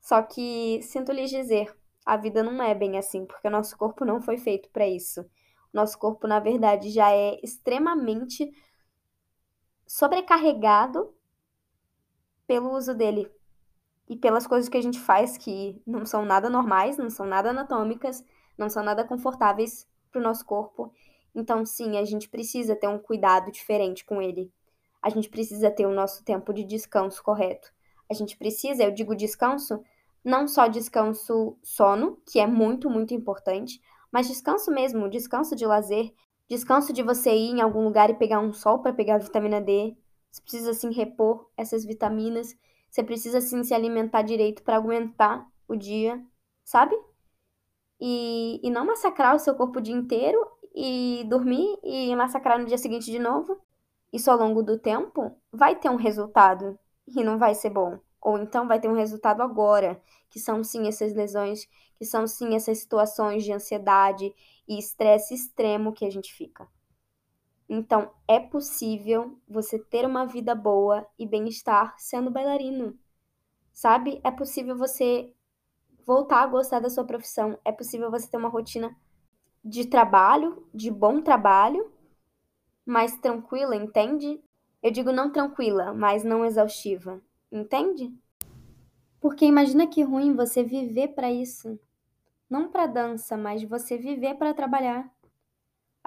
Só 0.00 0.22
que, 0.22 0.80
sinto 0.82 1.12
lhes 1.12 1.30
dizer, 1.30 1.74
a 2.04 2.16
vida 2.16 2.42
não 2.42 2.62
é 2.62 2.74
bem 2.74 2.98
assim, 2.98 3.24
porque 3.24 3.48
o 3.48 3.50
nosso 3.50 3.76
corpo 3.76 4.04
não 4.04 4.20
foi 4.20 4.36
feito 4.36 4.68
para 4.70 4.86
isso. 4.86 5.22
O 5.22 5.26
nosso 5.72 5.98
corpo, 5.98 6.26
na 6.26 6.40
verdade, 6.40 6.90
já 6.90 7.10
é 7.12 7.38
extremamente 7.42 8.50
sobrecarregado 9.86 11.14
pelo 12.48 12.76
uso 12.76 12.92
dele 12.92 13.30
e 14.08 14.16
pelas 14.16 14.44
coisas 14.44 14.68
que 14.68 14.76
a 14.76 14.82
gente 14.82 14.98
faz 14.98 15.36
que 15.36 15.80
não 15.86 16.04
são 16.04 16.24
nada 16.24 16.50
normais, 16.50 16.96
não 16.96 17.10
são 17.10 17.26
nada 17.26 17.50
anatômicas, 17.50 18.24
não 18.56 18.68
são 18.68 18.82
nada 18.82 19.04
confortáveis 19.04 19.86
para 20.10 20.18
o 20.20 20.24
nosso 20.24 20.44
corpo 20.44 20.92
então, 21.38 21.64
sim, 21.64 21.96
a 21.96 22.04
gente 22.04 22.28
precisa 22.28 22.74
ter 22.74 22.88
um 22.88 22.98
cuidado 22.98 23.52
diferente 23.52 24.04
com 24.04 24.20
ele. 24.20 24.52
A 25.00 25.08
gente 25.08 25.28
precisa 25.28 25.70
ter 25.70 25.86
o 25.86 25.94
nosso 25.94 26.24
tempo 26.24 26.52
de 26.52 26.64
descanso 26.64 27.22
correto. 27.22 27.72
A 28.10 28.14
gente 28.14 28.36
precisa, 28.36 28.82
eu 28.82 28.90
digo 28.90 29.14
descanso, 29.14 29.80
não 30.24 30.48
só 30.48 30.66
descanso 30.66 31.56
sono, 31.62 32.20
que 32.26 32.40
é 32.40 32.46
muito, 32.46 32.90
muito 32.90 33.14
importante, 33.14 33.80
mas 34.10 34.26
descanso 34.26 34.72
mesmo, 34.72 35.08
descanso 35.08 35.54
de 35.54 35.64
lazer, 35.64 36.12
descanso 36.48 36.92
de 36.92 37.04
você 37.04 37.30
ir 37.30 37.50
em 37.50 37.60
algum 37.60 37.84
lugar 37.84 38.10
e 38.10 38.14
pegar 38.14 38.40
um 38.40 38.52
sol 38.52 38.80
para 38.80 38.92
pegar 38.92 39.18
vitamina 39.18 39.60
D. 39.60 39.96
Você 40.30 40.42
precisa 40.42 40.74
sim 40.74 40.92
repor 40.92 41.48
essas 41.56 41.84
vitaminas. 41.84 42.56
Você 42.90 43.02
precisa 43.02 43.40
sim 43.40 43.62
se 43.64 43.74
alimentar 43.74 44.22
direito 44.22 44.62
para 44.62 44.76
aguentar 44.76 45.46
o 45.66 45.76
dia, 45.76 46.22
sabe? 46.64 46.96
E, 48.00 48.60
e 48.62 48.70
não 48.70 48.86
massacrar 48.86 49.34
o 49.34 49.38
seu 49.38 49.54
corpo 49.54 49.78
o 49.78 49.82
dia 49.82 49.94
inteiro 49.94 50.38
e 50.74 51.24
dormir 51.28 51.78
e 51.82 52.14
massacrar 52.14 52.58
no 52.58 52.66
dia 52.66 52.78
seguinte 52.78 53.10
de 53.10 53.18
novo, 53.18 53.60
isso 54.12 54.30
ao 54.30 54.38
longo 54.38 54.62
do 54.62 54.78
tempo 54.78 55.36
vai 55.52 55.76
ter 55.76 55.90
um 55.90 55.96
resultado 55.96 56.78
e 57.06 57.24
não 57.24 57.38
vai 57.38 57.54
ser 57.54 57.70
bom. 57.70 57.98
Ou 58.20 58.38
então 58.38 58.66
vai 58.66 58.80
ter 58.80 58.88
um 58.88 58.94
resultado 58.94 59.42
agora, 59.42 60.00
que 60.30 60.38
são 60.38 60.62
sim 60.62 60.86
essas 60.88 61.14
lesões, 61.14 61.68
que 61.96 62.04
são 62.04 62.26
sim 62.26 62.54
essas 62.54 62.78
situações 62.78 63.44
de 63.44 63.52
ansiedade 63.52 64.32
e 64.66 64.78
estresse 64.78 65.34
extremo 65.34 65.92
que 65.92 66.04
a 66.04 66.10
gente 66.10 66.32
fica. 66.32 66.68
Então, 67.68 68.10
é 68.26 68.40
possível 68.40 69.38
você 69.46 69.78
ter 69.78 70.06
uma 70.06 70.24
vida 70.24 70.54
boa 70.54 71.06
e 71.18 71.26
bem-estar 71.26 71.94
sendo 71.98 72.30
bailarino. 72.30 72.98
Sabe? 73.72 74.20
É 74.24 74.30
possível 74.30 74.76
você 74.76 75.32
voltar 76.06 76.42
a 76.42 76.46
gostar 76.46 76.80
da 76.80 76.88
sua 76.88 77.04
profissão. 77.04 77.58
É 77.64 77.70
possível 77.70 78.10
você 78.10 78.26
ter 78.26 78.38
uma 78.38 78.48
rotina 78.48 78.96
de 79.62 79.86
trabalho, 79.86 80.66
de 80.72 80.90
bom 80.90 81.20
trabalho, 81.20 81.92
mais 82.86 83.16
tranquila, 83.18 83.76
entende? 83.76 84.42
Eu 84.82 84.90
digo 84.90 85.12
não 85.12 85.30
tranquila, 85.30 85.92
mas 85.92 86.24
não 86.24 86.44
exaustiva, 86.44 87.20
entende? 87.52 88.14
Porque 89.20 89.44
imagina 89.44 89.86
que 89.86 90.02
ruim 90.02 90.34
você 90.34 90.62
viver 90.62 91.08
para 91.08 91.30
isso. 91.30 91.78
Não 92.48 92.70
para 92.70 92.86
dança, 92.86 93.36
mas 93.36 93.62
você 93.62 93.98
viver 93.98 94.36
para 94.36 94.54
trabalhar. 94.54 95.12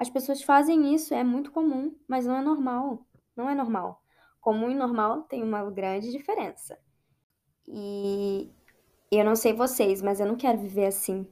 As 0.02 0.10
pessoas 0.10 0.42
fazem 0.42 0.92
isso, 0.92 1.14
é 1.14 1.22
muito 1.22 1.52
comum, 1.52 1.94
mas 2.08 2.26
não 2.26 2.36
é 2.36 2.42
normal. 2.42 3.06
Não 3.36 3.48
é 3.48 3.54
normal. 3.54 4.02
Comum 4.40 4.68
e 4.68 4.74
normal 4.74 5.22
tem 5.22 5.44
uma 5.44 5.70
grande 5.70 6.10
diferença. 6.10 6.76
E 7.68 8.50
eu 9.12 9.24
não 9.24 9.36
sei 9.36 9.52
vocês, 9.52 10.02
mas 10.02 10.18
eu 10.18 10.26
não 10.26 10.34
quero 10.34 10.58
viver 10.58 10.86
assim. 10.86 11.24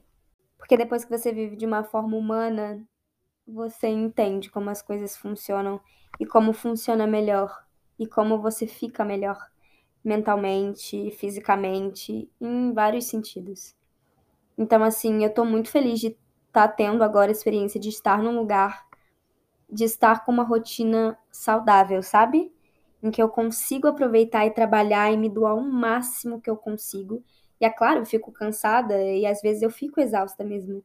Porque 0.56 0.76
depois 0.76 1.04
que 1.04 1.10
você 1.10 1.32
vive 1.32 1.56
de 1.56 1.66
uma 1.66 1.82
forma 1.82 2.16
humana, 2.16 2.80
você 3.44 3.88
entende 3.88 4.48
como 4.48 4.70
as 4.70 4.80
coisas 4.80 5.16
funcionam 5.16 5.80
e 6.20 6.24
como 6.24 6.52
funciona 6.52 7.08
melhor 7.08 7.66
e 7.98 8.06
como 8.06 8.40
você 8.40 8.68
fica 8.68 9.04
melhor 9.04 9.50
mentalmente, 10.04 11.10
fisicamente, 11.10 12.30
em 12.40 12.72
vários 12.72 13.06
sentidos. 13.06 13.74
Então, 14.56 14.84
assim, 14.84 15.24
eu 15.24 15.34
tô 15.34 15.44
muito 15.44 15.68
feliz 15.68 15.98
de 15.98 16.16
estar 16.50 16.68
tá 16.68 16.74
tendo 16.74 17.02
agora 17.02 17.30
a 17.30 17.32
experiência 17.32 17.80
de 17.80 17.88
estar 17.88 18.22
num 18.22 18.36
lugar, 18.36 18.86
de 19.68 19.84
estar 19.84 20.24
com 20.24 20.32
uma 20.32 20.42
rotina 20.42 21.16
saudável, 21.30 22.02
sabe? 22.02 22.52
Em 23.02 23.10
que 23.10 23.22
eu 23.22 23.28
consigo 23.28 23.86
aproveitar 23.88 24.44
e 24.46 24.50
trabalhar 24.50 25.12
e 25.12 25.16
me 25.16 25.28
doar 25.28 25.54
o 25.54 25.62
máximo 25.62 26.40
que 26.40 26.50
eu 26.50 26.56
consigo. 26.56 27.24
E 27.60 27.64
é 27.64 27.70
claro, 27.70 28.00
eu 28.00 28.06
fico 28.06 28.32
cansada 28.32 29.00
e 29.02 29.24
às 29.24 29.40
vezes 29.40 29.62
eu 29.62 29.70
fico 29.70 30.00
exausta 30.00 30.44
mesmo. 30.44 30.84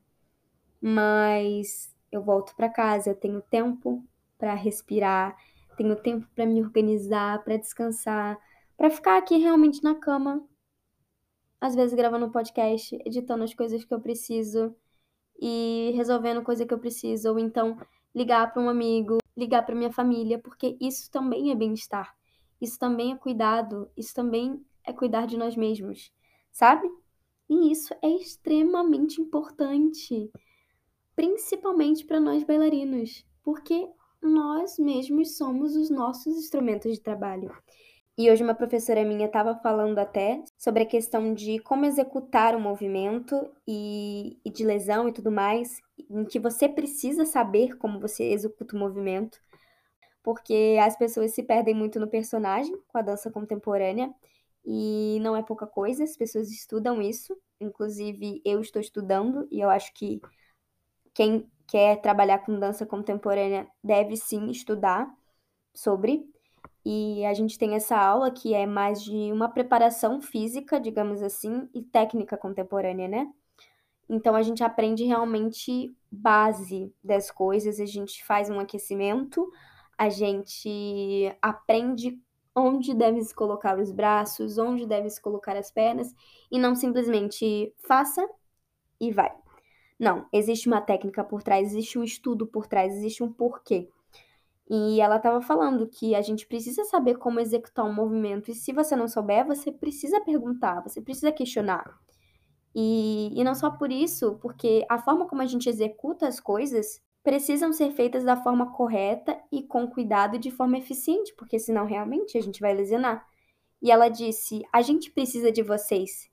Mas 0.81 1.93
eu 2.11 2.21
volto 2.21 2.55
para 2.55 2.69
casa, 2.69 3.09
eu 3.09 3.15
tenho 3.15 3.41
tempo 3.41 4.03
para 4.37 4.53
respirar, 4.53 5.35
tenho 5.75 5.95
tempo 5.95 6.27
para 6.35 6.45
me 6.45 6.61
organizar, 6.61 7.43
para 7.43 7.57
descansar, 7.57 8.37
para 8.77 8.89
ficar 8.89 9.17
aqui 9.17 9.37
realmente 9.37 9.83
na 9.83 9.95
cama 9.95 10.45
às 11.59 11.75
vezes 11.75 11.95
gravando 11.95 12.25
um 12.27 12.31
podcast, 12.31 12.95
editando 13.05 13.43
as 13.43 13.53
coisas 13.53 13.83
que 13.83 13.93
eu 13.93 13.99
preciso 13.99 14.75
e 15.39 15.91
resolvendo 15.95 16.43
coisa 16.43 16.65
que 16.65 16.73
eu 16.73 16.79
preciso, 16.79 17.31
ou 17.31 17.39
então 17.39 17.77
ligar 18.13 18.53
para 18.53 18.61
um 18.61 18.69
amigo, 18.69 19.17
ligar 19.35 19.65
para 19.65 19.75
minha 19.75 19.91
família, 19.91 20.39
porque 20.39 20.77
isso 20.79 21.11
também 21.11 21.51
é 21.51 21.55
bem-estar. 21.55 22.15
Isso 22.61 22.79
também 22.79 23.11
é 23.11 23.17
cuidado, 23.17 23.89
isso 23.97 24.13
também 24.13 24.63
é 24.83 24.93
cuidar 24.93 25.25
de 25.27 25.37
nós 25.37 25.55
mesmos, 25.55 26.11
sabe? 26.51 26.89
E 27.49 27.71
isso 27.71 27.93
é 28.01 28.09
extremamente 28.09 29.21
importante, 29.21 30.31
principalmente 31.15 32.05
para 32.05 32.19
nós 32.19 32.43
bailarinos, 32.43 33.25
porque 33.43 33.87
nós 34.21 34.79
mesmos 34.79 35.37
somos 35.37 35.75
os 35.75 35.89
nossos 35.89 36.37
instrumentos 36.37 36.93
de 36.93 37.01
trabalho. 37.01 37.55
E 38.17 38.31
hoje 38.31 38.41
uma 38.41 38.55
professora 38.55 39.03
minha 39.03 39.25
estava 39.25 39.55
falando 39.57 39.99
até 39.99 40.41
sobre 40.57 40.83
a 40.83 40.85
questão 40.85 41.33
de 41.33 41.59
como 41.59 41.83
executar 41.83 42.55
o 42.55 42.59
movimento 42.61 43.51
e, 43.67 44.39
e, 44.45 44.49
de 44.49 44.63
lesão 44.63 45.09
e 45.09 45.11
tudo 45.11 45.29
mais, 45.29 45.81
em 46.09 46.23
que 46.23 46.39
você 46.39 46.69
precisa 46.69 47.25
saber 47.25 47.77
como 47.77 47.99
você 47.99 48.23
executa 48.31 48.73
o 48.73 48.79
movimento, 48.79 49.37
porque 50.23 50.77
as 50.81 50.97
pessoas 50.97 51.35
se 51.35 51.43
perdem 51.43 51.75
muito 51.75 51.99
no 51.99 52.07
personagem 52.07 52.73
com 52.87 52.97
a 52.97 53.01
dança 53.01 53.29
contemporânea 53.29 54.09
e 54.65 55.19
não 55.21 55.35
é 55.35 55.43
pouca 55.43 55.67
coisa, 55.67 56.05
as 56.05 56.15
pessoas 56.15 56.49
estudam 56.49 57.01
isso, 57.01 57.37
inclusive 57.59 58.41
eu 58.45 58.61
estou 58.61 58.81
estudando 58.81 59.45
e 59.51 59.59
eu 59.59 59.69
acho 59.69 59.93
que 59.93 60.21
quem 61.13 61.51
quer 61.67 62.01
trabalhar 62.01 62.39
com 62.39 62.57
dança 62.57 62.85
contemporânea 62.85 63.67
deve 63.83 64.15
sim 64.15 64.49
estudar 64.49 65.05
sobre 65.73 66.25
e 66.85 67.25
a 67.25 67.33
gente 67.33 67.57
tem 67.57 67.73
essa 67.73 67.97
aula 67.97 68.29
que 68.29 68.53
é 68.53 68.67
mais 68.67 69.03
de 69.03 69.31
uma 69.31 69.49
preparação 69.49 70.21
física, 70.21 70.79
digamos 70.79 71.23
assim, 71.23 71.67
e 71.73 71.81
técnica 71.81 72.37
contemporânea, 72.37 73.07
né? 73.07 73.27
Então 74.07 74.35
a 74.35 74.43
gente 74.43 74.63
aprende 74.63 75.03
realmente 75.03 75.95
base 76.11 76.93
das 77.03 77.31
coisas, 77.31 77.79
a 77.79 77.85
gente 77.85 78.23
faz 78.23 78.49
um 78.51 78.59
aquecimento, 78.59 79.51
a 79.97 80.09
gente 80.09 81.35
aprende 81.41 82.21
onde 82.55 82.93
deve 82.93 83.21
se 83.21 83.33
colocar 83.33 83.79
os 83.79 83.91
braços, 83.91 84.57
onde 84.59 84.85
deve 84.85 85.09
se 85.09 85.19
colocar 85.19 85.57
as 85.57 85.71
pernas, 85.71 86.13
e 86.51 86.59
não 86.59 86.75
simplesmente 86.75 87.73
faça 87.79 88.25
e 89.01 89.11
vai. 89.11 89.33
Não, 89.99 90.27
existe 90.31 90.67
uma 90.67 90.81
técnica 90.81 91.23
por 91.23 91.41
trás, 91.41 91.69
existe 91.69 91.97
um 91.97 92.03
estudo 92.03 92.45
por 92.45 92.67
trás, 92.67 92.93
existe 92.93 93.23
um 93.23 93.31
porquê. 93.31 93.89
E 94.69 94.99
ela 94.99 95.17
estava 95.17 95.41
falando 95.41 95.87
que 95.87 96.15
a 96.15 96.21
gente 96.21 96.47
precisa 96.47 96.83
saber 96.85 97.17
como 97.17 97.39
executar 97.39 97.85
um 97.85 97.93
movimento. 97.93 98.49
E 98.49 98.55
se 98.55 98.73
você 98.73 98.95
não 98.95 99.07
souber, 99.07 99.45
você 99.45 99.71
precisa 99.71 100.19
perguntar, 100.21 100.81
você 100.81 101.01
precisa 101.01 101.31
questionar. 101.31 101.99
E, 102.73 103.31
e 103.33 103.43
não 103.43 103.53
só 103.53 103.69
por 103.69 103.91
isso, 103.91 104.37
porque 104.41 104.85
a 104.89 104.97
forma 104.97 105.27
como 105.27 105.41
a 105.41 105.45
gente 105.45 105.69
executa 105.69 106.27
as 106.27 106.39
coisas 106.39 107.01
precisam 107.23 107.71
ser 107.73 107.91
feitas 107.91 108.23
da 108.23 108.35
forma 108.35 108.71
correta 108.73 109.39
e 109.51 109.63
com 109.63 109.87
cuidado 109.87 110.35
e 110.35 110.39
de 110.39 110.51
forma 110.51 110.77
eficiente, 110.77 111.33
porque 111.35 111.57
senão 111.57 111.85
realmente 111.85 112.37
a 112.37 112.41
gente 112.41 112.59
vai 112.59 112.73
lesionar. 112.73 113.25
E 113.81 113.91
ela 113.91 114.09
disse: 114.09 114.63
a 114.73 114.81
gente 114.81 115.11
precisa 115.11 115.51
de 115.51 115.61
vocês. 115.61 116.29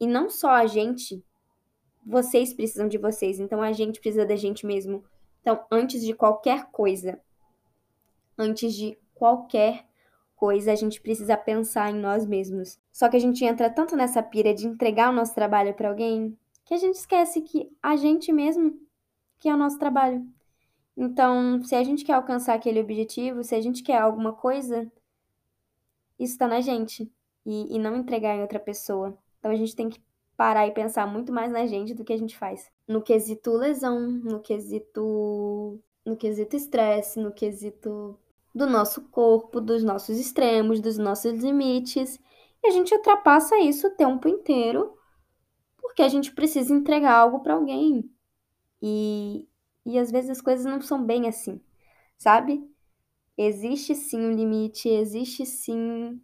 E 0.00 0.06
não 0.06 0.28
só 0.28 0.50
a 0.50 0.66
gente, 0.66 1.24
vocês 2.04 2.52
precisam 2.52 2.88
de 2.88 2.98
vocês. 2.98 3.38
Então 3.38 3.62
a 3.62 3.72
gente 3.72 4.00
precisa 4.00 4.26
da 4.26 4.36
gente 4.36 4.66
mesmo. 4.66 5.04
Então, 5.40 5.64
antes 5.70 6.02
de 6.02 6.12
qualquer 6.12 6.70
coisa, 6.70 7.20
antes 8.38 8.74
de 8.74 8.98
qualquer 9.14 9.86
coisa, 10.34 10.72
a 10.72 10.74
gente 10.74 11.00
precisa 11.00 11.36
pensar 11.36 11.90
em 11.90 12.00
nós 12.00 12.26
mesmos. 12.26 12.78
Só 12.90 13.08
que 13.08 13.16
a 13.16 13.20
gente 13.20 13.44
entra 13.44 13.70
tanto 13.70 13.94
nessa 13.94 14.22
pira 14.22 14.52
de 14.52 14.66
entregar 14.66 15.10
o 15.10 15.14
nosso 15.14 15.34
trabalho 15.34 15.74
para 15.74 15.88
alguém 15.88 16.36
que 16.64 16.74
a 16.74 16.78
gente 16.78 16.96
esquece 16.96 17.40
que 17.42 17.70
a 17.82 17.96
gente 17.96 18.32
mesmo 18.32 18.80
que 19.38 19.48
é 19.48 19.54
o 19.54 19.58
nosso 19.58 19.78
trabalho. 19.78 20.24
Então, 20.96 21.62
se 21.62 21.74
a 21.74 21.82
gente 21.82 22.04
quer 22.04 22.14
alcançar 22.14 22.54
aquele 22.54 22.80
objetivo, 22.80 23.42
se 23.42 23.54
a 23.54 23.60
gente 23.60 23.82
quer 23.82 23.98
alguma 23.98 24.32
coisa, 24.32 24.90
isso 26.18 26.34
está 26.34 26.46
na 26.46 26.60
gente 26.60 27.10
e, 27.44 27.74
e 27.74 27.78
não 27.78 27.96
entregar 27.96 28.36
em 28.36 28.42
outra 28.42 28.60
pessoa. 28.60 29.18
Então, 29.38 29.50
a 29.50 29.56
gente 29.56 29.74
tem 29.74 29.88
que 29.88 30.00
parar 30.36 30.66
e 30.66 30.72
pensar 30.72 31.06
muito 31.06 31.32
mais 31.32 31.52
na 31.52 31.66
gente 31.66 31.94
do 31.94 32.04
que 32.04 32.12
a 32.12 32.16
gente 32.16 32.36
faz. 32.36 32.70
No 32.86 33.02
quesito 33.02 33.52
lesão, 33.52 34.00
no 34.00 34.40
quesito 34.40 35.80
no 36.04 36.16
quesito 36.16 36.56
estresse, 36.56 37.20
no 37.20 37.32
quesito 37.32 38.18
do 38.54 38.66
nosso 38.66 39.02
corpo, 39.08 39.60
dos 39.60 39.82
nossos 39.82 40.18
extremos, 40.18 40.80
dos 40.80 40.98
nossos 40.98 41.32
limites. 41.32 42.18
E 42.62 42.68
a 42.68 42.70
gente 42.70 42.94
ultrapassa 42.94 43.58
isso 43.58 43.86
o 43.86 43.96
tempo 43.96 44.28
inteiro 44.28 44.96
porque 45.92 46.02
a 46.02 46.08
gente 46.08 46.32
precisa 46.32 46.72
entregar 46.72 47.14
algo 47.14 47.40
para 47.40 47.54
alguém. 47.54 48.10
E, 48.80 49.46
e 49.84 49.98
às 49.98 50.10
vezes 50.10 50.30
as 50.30 50.40
coisas 50.40 50.64
não 50.64 50.80
são 50.80 51.04
bem 51.04 51.28
assim, 51.28 51.60
sabe? 52.16 52.66
Existe 53.36 53.94
sim 53.94 54.20
um 54.20 54.32
limite, 54.32 54.88
existe 54.88 55.44
sim. 55.44 56.18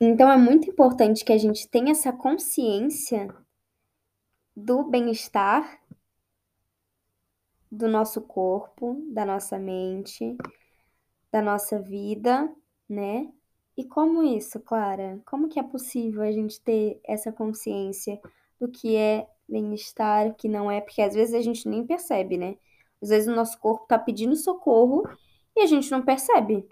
Então 0.00 0.30
é 0.30 0.38
muito 0.38 0.70
importante 0.70 1.24
que 1.24 1.32
a 1.32 1.38
gente 1.38 1.68
tenha 1.68 1.90
essa 1.90 2.12
consciência 2.12 3.28
do 4.56 4.84
bem-estar 4.84 5.80
do 7.70 7.88
nosso 7.88 8.20
corpo, 8.20 9.02
da 9.10 9.24
nossa 9.24 9.58
mente, 9.58 10.36
da 11.30 11.42
nossa 11.42 11.80
vida, 11.80 12.50
né? 12.88 13.30
E 13.76 13.84
como 13.84 14.22
isso, 14.22 14.58
Clara? 14.60 15.20
Como 15.26 15.48
que 15.48 15.60
é 15.60 15.62
possível 15.62 16.22
a 16.22 16.32
gente 16.32 16.60
ter 16.60 16.98
essa 17.04 17.30
consciência 17.30 18.18
do 18.58 18.68
que 18.68 18.96
é 18.96 19.28
bem-estar, 19.48 20.28
o 20.28 20.34
que 20.34 20.48
não 20.48 20.70
é? 20.70 20.80
Porque 20.80 21.02
às 21.02 21.14
vezes 21.14 21.34
a 21.34 21.42
gente 21.42 21.68
nem 21.68 21.86
percebe, 21.86 22.38
né? 22.38 22.56
Às 23.02 23.10
vezes 23.10 23.28
o 23.28 23.36
nosso 23.36 23.58
corpo 23.58 23.86
tá 23.86 23.98
pedindo 23.98 24.34
socorro 24.34 25.06
e 25.54 25.60
a 25.60 25.66
gente 25.66 25.90
não 25.90 26.02
percebe. 26.02 26.66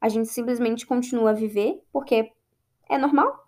A 0.00 0.08
gente 0.08 0.28
simplesmente 0.28 0.86
continua 0.86 1.30
a 1.30 1.34
viver 1.34 1.82
porque 1.92 2.32
é 2.88 2.96
normal. 2.96 3.44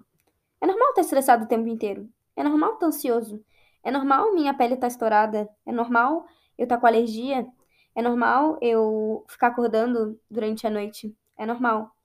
É 0.61 0.67
normal 0.67 0.91
estar 0.91 1.01
estressado 1.01 1.45
o 1.45 1.49
tempo 1.49 1.69
inteiro. 1.69 2.09
É 2.37 2.43
normal 2.43 2.75
estar 2.75 2.87
ansioso. 2.87 3.43
É 3.83 3.91
normal 3.91 4.35
minha 4.35 4.53
pele 4.53 4.75
estar 4.75 4.89
estourada. 4.89 5.49
É 5.65 5.73
normal 5.73 6.27
eu 6.61 6.65
estar 6.65 6.79
com 6.79 6.87
alergia. 6.87 7.49
É 7.95 8.03
normal 8.03 8.59
eu 8.61 9.25
ficar 9.29 9.47
acordando 9.47 10.21
durante 10.31 10.67
a 10.67 10.71
noite. 10.71 11.17
É 11.39 11.47
normal. 11.47 11.97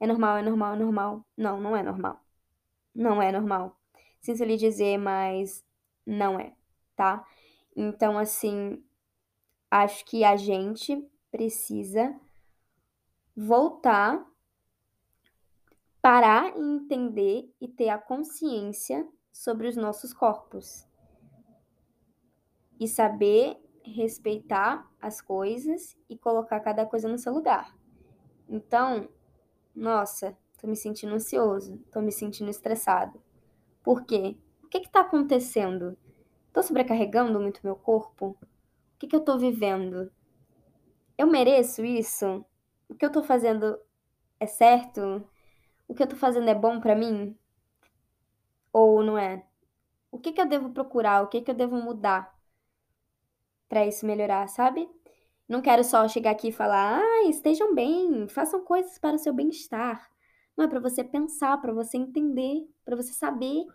É 0.00 0.06
normal, 0.06 0.38
é 0.38 0.42
normal, 0.42 0.74
é 0.74 0.78
normal. 0.78 1.26
Não, 1.36 1.60
não 1.60 1.76
é 1.76 1.82
normal. 1.82 2.20
Não 2.92 3.22
é 3.22 3.30
normal. 3.30 3.78
Sinto 4.20 4.42
lhe 4.44 4.56
dizer, 4.56 4.98
mas 4.98 5.64
não 6.04 6.40
é, 6.40 6.52
tá? 6.96 7.24
Então, 7.76 8.18
assim, 8.18 8.82
acho 9.70 10.04
que 10.04 10.24
a 10.24 10.36
gente 10.36 11.08
precisa 11.30 12.12
voltar, 13.36 14.26
parar 16.02 16.52
e 16.56 16.60
entender 16.60 17.48
e 17.60 17.68
ter 17.68 17.90
a 17.90 17.98
consciência 17.98 19.08
sobre 19.32 19.68
os 19.68 19.76
nossos 19.76 20.12
corpos. 20.12 20.84
E 22.80 22.88
saber 22.88 23.56
respeitar 23.84 24.88
as 25.00 25.20
coisas 25.20 25.96
e 26.08 26.16
colocar 26.16 26.60
cada 26.60 26.84
coisa 26.86 27.08
no 27.08 27.18
seu 27.18 27.32
lugar. 27.32 27.76
Então, 28.48 29.08
nossa, 29.74 30.36
tô 30.60 30.66
me 30.66 30.76
sentindo 30.76 31.14
ansioso, 31.14 31.78
tô 31.90 32.00
me 32.00 32.12
sentindo 32.12 32.50
estressado. 32.50 33.22
Por 33.82 34.04
quê? 34.04 34.36
O 34.62 34.68
que 34.68 34.80
que 34.80 34.90
tá 34.90 35.00
acontecendo? 35.00 35.96
Tô 36.52 36.62
sobrecarregando 36.62 37.40
muito 37.40 37.60
meu 37.62 37.76
corpo? 37.76 38.36
O 38.40 38.98
que 38.98 39.06
que 39.06 39.16
eu 39.16 39.20
tô 39.20 39.38
vivendo? 39.38 40.12
Eu 41.16 41.26
mereço 41.26 41.84
isso? 41.84 42.44
O 42.88 42.94
que 42.94 43.04
eu 43.04 43.12
tô 43.12 43.22
fazendo 43.22 43.78
é 44.38 44.46
certo? 44.46 45.24
O 45.86 45.94
que 45.94 46.02
eu 46.02 46.06
tô 46.06 46.16
fazendo 46.16 46.48
é 46.48 46.54
bom 46.54 46.80
pra 46.80 46.96
mim? 46.96 47.36
Ou 48.72 49.02
não 49.02 49.18
é? 49.18 49.44
O 50.10 50.18
que 50.18 50.32
que 50.32 50.40
eu 50.40 50.48
devo 50.48 50.70
procurar? 50.70 51.22
O 51.22 51.28
que 51.28 51.40
que 51.40 51.50
eu 51.50 51.54
devo 51.54 51.76
mudar 51.76 52.39
pra 53.70 53.86
isso 53.86 54.06
melhorar, 54.06 54.48
sabe? 54.48 54.88
Não 55.48 55.62
quero 55.62 55.84
só 55.84 56.08
chegar 56.08 56.32
aqui 56.32 56.48
e 56.50 56.52
falar: 56.52 57.00
"Ah, 57.02 57.28
estejam 57.30 57.74
bem, 57.74 58.28
façam 58.28 58.64
coisas 58.64 58.98
para 58.98 59.16
o 59.16 59.20
seu 59.20 59.34
bem-estar". 59.34 60.10
Não 60.58 60.66
é 60.66 60.68
pra 60.68 60.80
você 60.80 61.04
pensar, 61.04 61.58
pra 61.62 61.72
você 61.74 61.98
entender, 61.98 62.68
pra 62.84 62.96
você 62.96 63.12
saber 63.14 63.66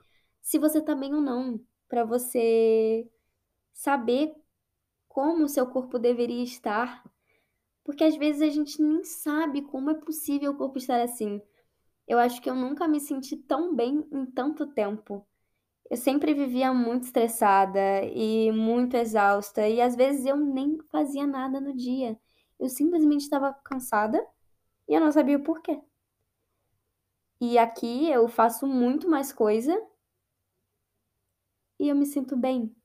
se 0.42 0.60
você 0.60 0.82
tá 0.82 0.96
bem 0.96 1.14
ou 1.16 1.22
não, 1.22 1.60
pra 1.90 2.06
você 2.06 3.10
saber 3.74 4.34
como 5.10 5.46
o 5.46 5.50
seu 5.50 5.68
corpo 5.68 6.00
deveria 6.00 6.44
estar, 6.44 7.04
porque 7.84 8.04
às 8.04 8.16
vezes 8.18 8.42
a 8.42 8.50
gente 8.50 8.82
nem 8.82 9.04
sabe 9.04 9.62
como 9.64 9.90
é 9.92 9.96
possível 9.96 10.52
o 10.54 10.58
corpo 10.58 10.78
estar 10.78 11.02
assim. 11.02 11.42
Eu 12.08 12.20
acho 12.20 12.42
que 12.42 12.50
eu 12.50 12.56
nunca 12.56 12.88
me 12.88 13.00
senti 13.00 13.38
tão 13.38 13.76
bem 13.76 14.08
em 14.12 14.26
tanto 14.28 14.68
tempo. 14.68 15.26
Eu 15.90 15.98
sempre 15.98 16.34
vivia 16.34 16.74
muito 16.74 17.04
estressada 17.04 17.80
e 18.06 18.52
muito 18.52 18.96
exausta, 18.98 19.68
e 19.68 19.82
às 19.82 19.96
vezes 19.96 20.26
eu 20.26 20.36
nem 20.38 20.80
fazia 20.92 21.28
nada 21.28 21.60
no 21.62 21.76
dia. 21.76 22.20
Eu 22.60 22.70
simplesmente 22.70 23.22
estava 23.22 23.54
cansada 23.54 24.26
e 24.88 24.94
eu 24.96 25.02
não 25.02 25.12
sabia 25.12 25.38
o 25.38 25.44
porquê. 25.44 25.82
E 27.40 27.58
aqui 27.58 28.10
eu 28.10 28.28
faço 28.28 28.68
muito 28.68 29.10
mais 29.10 29.32
coisa 29.32 29.74
e 31.80 31.90
eu 31.90 31.96
me 31.96 32.06
sinto 32.06 32.36
bem, 32.38 32.76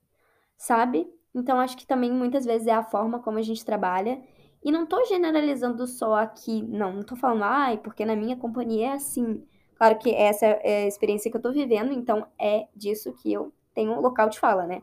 sabe? 0.56 1.08
Então 1.34 1.60
acho 1.60 1.76
que 1.76 1.86
também 1.86 2.12
muitas 2.12 2.44
vezes 2.44 2.66
é 2.68 2.72
a 2.72 2.84
forma 2.84 3.20
como 3.20 3.38
a 3.38 3.42
gente 3.42 3.64
trabalha. 3.64 4.22
E 4.62 4.72
não 4.72 4.86
tô 4.86 5.04
generalizando 5.06 5.86
só 5.86 6.14
aqui, 6.16 6.62
não, 6.62 6.94
não 6.94 7.02
tô 7.02 7.16
falando, 7.16 7.44
ai, 7.44 7.78
porque 7.78 8.04
na 8.04 8.16
minha 8.16 8.36
companhia 8.36 8.88
é 8.88 8.92
assim. 8.92 9.46
Claro 9.80 9.98
que 9.98 10.14
essa 10.14 10.44
é 10.46 10.84
a 10.84 10.86
experiência 10.86 11.30
que 11.30 11.36
eu 11.38 11.40
tô 11.40 11.50
vivendo, 11.52 11.90
então 11.90 12.26
é 12.38 12.68
disso 12.76 13.14
que 13.14 13.32
eu 13.32 13.50
tenho 13.74 13.98
local 13.98 14.28
de 14.28 14.38
fala, 14.38 14.66
né? 14.66 14.82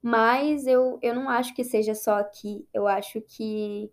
Mas 0.00 0.66
eu, 0.68 0.98
eu 1.02 1.14
não 1.14 1.28
acho 1.28 1.52
que 1.54 1.64
seja 1.64 1.94
só 1.96 2.18
aqui. 2.18 2.68
Eu 2.72 2.86
acho 2.86 3.20
que 3.22 3.90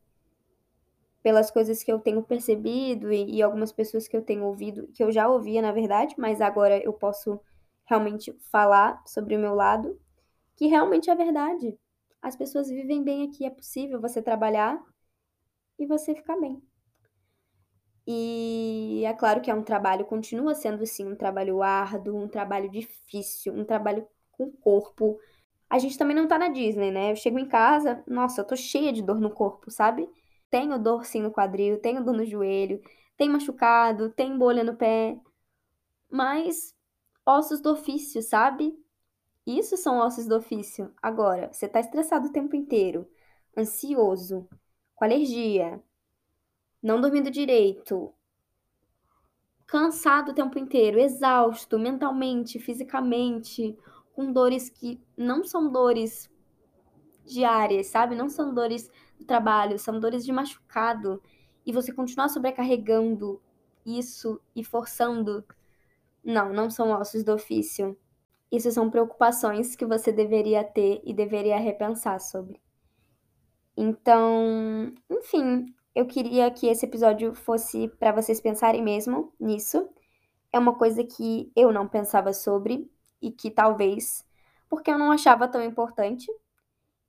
pelas 1.23 1.49
coisas 1.51 1.83
que 1.83 1.91
eu 1.91 1.99
tenho 1.99 2.23
percebido 2.23 3.11
e, 3.11 3.37
e 3.37 3.41
algumas 3.41 3.71
pessoas 3.71 4.07
que 4.07 4.15
eu 4.15 4.21
tenho 4.21 4.43
ouvido, 4.45 4.87
que 4.93 5.03
eu 5.03 5.11
já 5.11 5.27
ouvia, 5.27 5.61
na 5.61 5.71
verdade, 5.71 6.15
mas 6.17 6.41
agora 6.41 6.77
eu 6.83 6.93
posso 6.93 7.39
realmente 7.85 8.31
falar 8.51 9.01
sobre 9.05 9.35
o 9.35 9.39
meu 9.39 9.53
lado, 9.55 9.99
que 10.57 10.67
realmente 10.67 11.09
é 11.09 11.15
verdade. 11.15 11.77
As 12.21 12.35
pessoas 12.35 12.69
vivem 12.69 13.03
bem 13.03 13.27
aqui, 13.27 13.45
é 13.45 13.49
possível 13.49 14.01
você 14.01 14.21
trabalhar 14.21 14.79
e 15.77 15.85
você 15.85 16.15
ficar 16.15 16.37
bem. 16.39 16.61
E 18.07 19.03
é 19.05 19.13
claro 19.13 19.41
que 19.41 19.51
é 19.51 19.53
um 19.53 19.63
trabalho, 19.63 20.05
continua 20.05 20.55
sendo 20.55 20.85
sim 20.85 21.05
um 21.05 21.15
trabalho 21.15 21.61
árduo, 21.61 22.17
um 22.17 22.27
trabalho 22.27 22.69
difícil, 22.69 23.53
um 23.53 23.63
trabalho 23.63 24.07
com 24.31 24.51
corpo. 24.51 25.19
A 25.69 25.79
gente 25.79 25.97
também 25.97 26.15
não 26.15 26.27
tá 26.27 26.37
na 26.37 26.49
Disney, 26.49 26.91
né? 26.91 27.11
Eu 27.11 27.15
chego 27.15 27.39
em 27.39 27.47
casa, 27.47 28.03
nossa, 28.07 28.41
eu 28.41 28.45
tô 28.45 28.55
cheia 28.55 28.91
de 28.91 29.01
dor 29.01 29.19
no 29.19 29.31
corpo, 29.31 29.71
sabe? 29.71 30.09
Tenho 30.49 30.77
dor 30.79 31.05
sim 31.05 31.21
no 31.21 31.31
quadril, 31.31 31.79
tenho 31.79 32.03
dor 32.03 32.13
no 32.13 32.25
joelho, 32.25 32.81
tenho 33.17 33.31
machucado, 33.33 34.09
tenho 34.11 34.37
bolha 34.37 34.63
no 34.63 34.75
pé. 34.75 35.17
Mas 36.09 36.75
ossos 37.25 37.61
do 37.61 37.71
ofício, 37.71 38.21
sabe? 38.21 38.77
Isso 39.45 39.77
são 39.77 39.99
ossos 39.99 40.27
do 40.27 40.37
ofício. 40.37 40.93
Agora, 41.01 41.51
você 41.53 41.67
tá 41.67 41.79
estressado 41.79 42.27
o 42.27 42.31
tempo 42.31 42.55
inteiro, 42.55 43.07
ansioso, 43.57 44.47
com 44.95 45.05
alergia, 45.05 45.81
não 46.81 46.99
dormindo 46.99 47.29
direito, 47.29 48.13
cansado 49.67 50.31
o 50.31 50.33
tempo 50.33 50.59
inteiro, 50.59 50.99
exausto 50.99 51.79
mentalmente, 51.79 52.59
fisicamente, 52.59 53.77
com 54.13 54.31
dores 54.31 54.69
que 54.69 54.99
não 55.15 55.43
são 55.43 55.71
dores 55.71 56.29
diárias, 57.25 57.87
sabe? 57.87 58.15
Não 58.15 58.27
são 58.27 58.53
dores 58.53 58.91
do 59.17 59.25
trabalho, 59.25 59.79
são 59.79 59.99
dores 59.99 60.25
de 60.25 60.31
machucado. 60.31 61.21
E 61.65 61.71
você 61.71 61.93
continuar 61.93 62.27
sobrecarregando 62.27 63.41
isso 63.85 64.41
e 64.55 64.63
forçando. 64.63 65.45
Não, 66.23 66.51
não 66.51 66.69
são 66.69 66.91
ossos 66.91 67.23
do 67.23 67.33
ofício. 67.33 67.97
Isso 68.51 68.69
são 68.71 68.89
preocupações 68.89 69.75
que 69.75 69.85
você 69.85 70.11
deveria 70.11 70.63
ter 70.63 71.01
e 71.05 71.13
deveria 71.13 71.57
repensar 71.57 72.19
sobre. 72.19 72.61
Então, 73.77 74.93
enfim, 75.09 75.73
eu 75.93 76.05
queria 76.05 76.49
que 76.51 76.67
esse 76.67 76.85
episódio 76.85 77.33
fosse 77.33 77.87
para 77.99 78.11
vocês 78.11 78.39
pensarem 78.39 78.81
mesmo 78.81 79.33
nisso. 79.39 79.89
É 80.51 80.59
uma 80.59 80.75
coisa 80.75 81.03
que 81.03 81.51
eu 81.55 81.71
não 81.71 81.87
pensava 81.87 82.33
sobre 82.33 82.89
e 83.21 83.31
que 83.31 83.51
talvez 83.51 84.25
porque 84.69 84.89
eu 84.89 84.97
não 84.97 85.11
achava 85.11 85.49
tão 85.49 85.61
importante. 85.61 86.25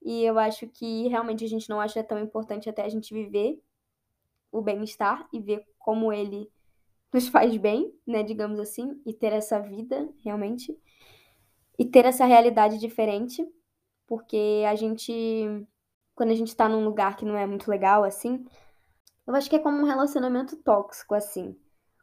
E 0.04 0.24
eu 0.24 0.36
acho 0.36 0.66
que 0.66 1.06
realmente 1.06 1.44
a 1.44 1.48
gente 1.48 1.70
não 1.70 1.80
acha 1.80 2.02
tão 2.02 2.18
importante 2.18 2.68
até 2.68 2.84
a 2.84 2.88
gente 2.88 3.14
viver 3.14 3.62
o 4.50 4.60
bem-estar 4.60 5.28
e 5.32 5.40
ver 5.40 5.64
como 5.78 6.12
ele 6.12 6.50
nos 7.12 7.28
faz 7.28 7.56
bem, 7.56 7.94
né, 8.06 8.22
digamos 8.22 8.58
assim, 8.58 9.00
e 9.06 9.12
ter 9.12 9.32
essa 9.32 9.60
vida 9.60 10.08
realmente 10.24 10.76
e 11.78 11.84
ter 11.84 12.04
essa 12.04 12.24
realidade 12.24 12.78
diferente, 12.78 13.46
porque 14.06 14.64
a 14.68 14.74
gente 14.74 15.66
quando 16.14 16.30
a 16.30 16.34
gente 16.34 16.54
tá 16.54 16.68
num 16.68 16.84
lugar 16.84 17.16
que 17.16 17.24
não 17.24 17.36
é 17.36 17.46
muito 17.46 17.70
legal 17.70 18.04
assim, 18.04 18.44
eu 19.32 19.36
acho 19.38 19.48
que 19.50 19.56
é 19.56 19.58
como 19.58 19.78
um 19.78 19.86
relacionamento 19.86 20.56
tóxico, 20.56 21.14
assim. 21.14 21.56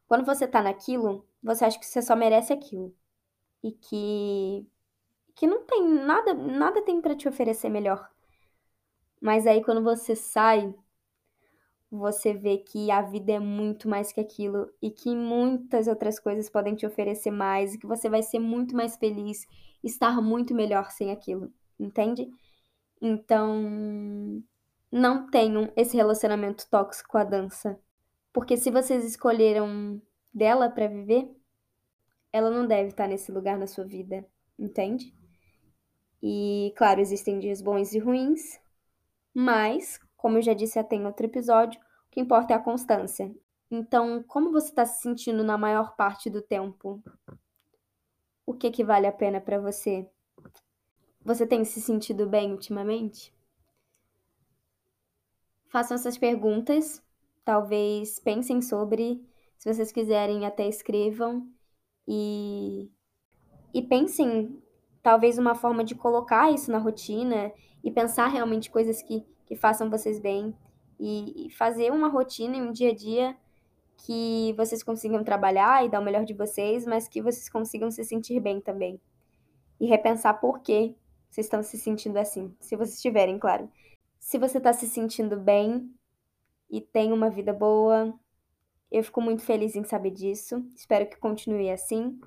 Quando 0.07 0.25
você 0.25 0.47
tá 0.47 0.61
naquilo, 0.61 1.27
você 1.41 1.65
acha 1.65 1.79
que 1.79 1.85
você 1.85 2.01
só 2.01 2.15
merece 2.15 2.51
aquilo. 2.51 2.93
E 3.63 3.71
que. 3.71 4.67
que 5.35 5.47
não 5.47 5.63
tem 5.65 5.87
nada. 5.87 6.33
nada 6.33 6.81
tem 6.83 7.01
para 7.01 7.15
te 7.15 7.27
oferecer 7.27 7.69
melhor. 7.69 8.09
Mas 9.21 9.45
aí 9.45 9.63
quando 9.63 9.83
você 9.83 10.15
sai, 10.15 10.73
você 11.91 12.33
vê 12.33 12.57
que 12.57 12.89
a 12.91 13.01
vida 13.01 13.33
é 13.33 13.39
muito 13.39 13.89
mais 13.89 14.11
que 14.11 14.21
aquilo 14.21 14.71
e 14.81 14.89
que 14.91 15.15
muitas 15.15 15.87
outras 15.87 16.19
coisas 16.19 16.49
podem 16.49 16.75
te 16.75 16.85
oferecer 16.85 17.31
mais 17.31 17.73
e 17.73 17.79
que 17.79 17.87
você 17.87 18.09
vai 18.09 18.23
ser 18.23 18.39
muito 18.39 18.75
mais 18.75 18.95
feliz, 18.97 19.45
estar 19.83 20.21
muito 20.21 20.53
melhor 20.53 20.91
sem 20.91 21.11
aquilo, 21.11 21.51
entende? 21.79 22.29
Então, 23.01 24.43
não 24.91 25.29
tenham 25.29 25.71
esse 25.75 25.95
relacionamento 25.95 26.67
tóxico 26.69 27.09
com 27.09 27.17
a 27.17 27.23
dança. 27.23 27.79
Porque 28.33 28.57
se 28.57 28.71
vocês 28.71 29.03
escolheram 29.05 30.01
dela 30.33 30.69
para 30.69 30.87
viver, 30.87 31.29
ela 32.31 32.49
não 32.49 32.67
deve 32.67 32.89
estar 32.89 33.07
nesse 33.07 33.31
lugar 33.31 33.57
na 33.57 33.67
sua 33.67 33.83
vida, 33.83 34.25
entende? 34.57 35.13
E 36.21 36.73
claro, 36.77 36.99
existem 36.99 37.39
dias 37.39 37.61
bons 37.61 37.93
e 37.93 37.99
ruins, 37.99 38.59
mas, 39.33 39.99
como 40.17 40.37
eu 40.37 40.41
já 40.41 40.53
disse 40.53 40.77
até 40.77 40.95
em 40.95 41.05
outro 41.05 41.25
episódio, 41.25 41.79
o 41.79 42.09
que 42.11 42.19
importa 42.19 42.53
é 42.53 42.55
a 42.55 42.61
constância. 42.61 43.33
Então, 43.71 44.23
como 44.23 44.51
você 44.51 44.69
está 44.69 44.85
se 44.85 45.01
sentindo 45.01 45.43
na 45.43 45.57
maior 45.57 45.95
parte 45.95 46.29
do 46.29 46.41
tempo? 46.41 47.01
O 48.45 48.53
que 48.53 48.71
que 48.71 48.83
vale 48.83 49.05
a 49.05 49.11
pena 49.11 49.39
para 49.39 49.59
você? 49.59 50.09
Você 51.23 51.45
tem 51.45 51.63
se 51.63 51.79
sentido 51.79 52.27
bem 52.27 52.51
ultimamente? 52.51 53.33
Façam 55.69 55.95
essas 55.95 56.17
perguntas, 56.17 57.01
talvez 57.45 58.19
pensem 58.19 58.61
sobre, 58.61 59.23
se 59.57 59.71
vocês 59.71 59.91
quiserem 59.91 60.45
até 60.45 60.67
escrevam 60.67 61.47
e 62.07 62.89
e 63.73 63.81
pensem 63.81 64.61
talvez 65.01 65.37
uma 65.37 65.55
forma 65.55 65.83
de 65.83 65.95
colocar 65.95 66.51
isso 66.51 66.71
na 66.71 66.77
rotina 66.77 67.51
e 67.83 67.91
pensar 67.91 68.27
realmente 68.27 68.69
coisas 68.69 69.01
que, 69.01 69.23
que 69.45 69.55
façam 69.55 69.89
vocês 69.89 70.19
bem 70.19 70.55
e, 70.99 71.47
e 71.47 71.51
fazer 71.51 71.91
uma 71.91 72.07
rotina 72.07 72.57
e 72.57 72.61
um 72.61 72.71
dia 72.71 72.91
a 72.91 72.95
dia 72.95 73.37
que 73.97 74.53
vocês 74.57 74.81
consigam 74.81 75.23
trabalhar 75.23 75.85
e 75.85 75.89
dar 75.89 75.99
o 75.99 76.03
melhor 76.03 76.23
de 76.23 76.33
vocês, 76.33 76.85
mas 76.85 77.07
que 77.07 77.21
vocês 77.21 77.49
consigam 77.49 77.91
se 77.91 78.03
sentir 78.03 78.39
bem 78.39 78.61
também. 78.61 78.99
E 79.79 79.85
repensar 79.85 80.35
por 80.35 80.59
que 80.59 80.95
vocês 81.29 81.45
estão 81.45 81.61
se 81.61 81.77
sentindo 81.77 82.17
assim, 82.17 82.53
se 82.59 82.75
vocês 82.75 82.95
estiverem, 82.95 83.37
claro. 83.37 83.69
Se 84.29 84.37
você 84.37 84.59
está 84.59 84.71
se 84.71 84.87
sentindo 84.87 85.35
bem 85.35 85.91
e 86.69 86.79
tem 86.79 87.11
uma 87.11 87.31
vida 87.31 87.51
boa, 87.51 88.13
eu 88.91 89.03
fico 89.03 89.19
muito 89.19 89.41
feliz 89.41 89.75
em 89.75 89.83
saber 89.83 90.11
disso. 90.11 90.63
Espero 90.75 91.09
que 91.09 91.17
continue 91.17 91.71
assim. 91.71 92.21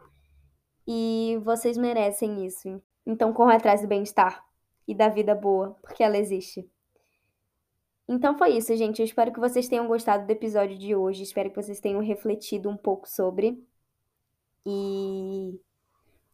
E 0.85 1.39
vocês 1.45 1.77
merecem 1.77 2.45
isso. 2.45 2.83
Então 3.07 3.33
corram 3.33 3.53
atrás 3.53 3.83
do 3.83 3.87
bem-estar 3.87 4.45
e 4.85 4.97
da 4.97 5.09
vida 5.09 5.33
boa, 5.33 5.79
porque 5.81 6.03
ela 6.03 6.19
existe. 6.19 6.69
Então 8.09 8.37
foi 8.37 8.57
isso, 8.57 8.75
gente. 8.75 8.99
Eu 8.99 9.07
espero 9.07 9.33
que 9.33 9.39
vocês 9.39 9.69
tenham 9.69 9.87
gostado 9.87 10.27
do 10.27 10.31
episódio 10.33 10.77
de 10.77 10.97
hoje. 10.97 11.23
Espero 11.23 11.51
que 11.51 11.63
vocês 11.63 11.79
tenham 11.79 12.01
refletido 12.01 12.69
um 12.69 12.77
pouco 12.77 13.09
sobre. 13.09 13.65
E, 14.67 15.51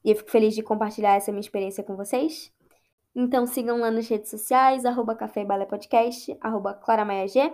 e 0.02 0.10
eu 0.12 0.16
fico 0.16 0.30
feliz 0.30 0.54
de 0.54 0.62
compartilhar 0.62 1.16
essa 1.16 1.30
minha 1.30 1.42
experiência 1.42 1.84
com 1.84 1.94
vocês. 1.94 2.56
Então 3.14 3.46
sigam 3.46 3.78
lá 3.78 3.90
nas 3.90 4.08
redes 4.08 4.30
sociais, 4.30 4.84
arroba 4.84 5.14
Café 5.14 5.42
e 5.42 5.44
Balé 5.44 5.66
Podcast, 5.66 6.36
arroba 6.40 6.80
G. 7.28 7.52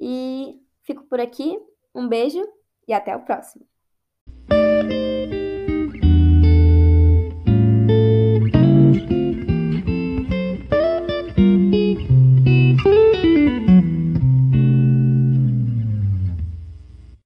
E 0.00 0.60
fico 0.82 1.04
por 1.04 1.20
aqui. 1.20 1.58
Um 1.94 2.08
beijo 2.08 2.46
e 2.86 2.92
até 2.92 3.16
o 3.16 3.24
próximo. 3.24 3.66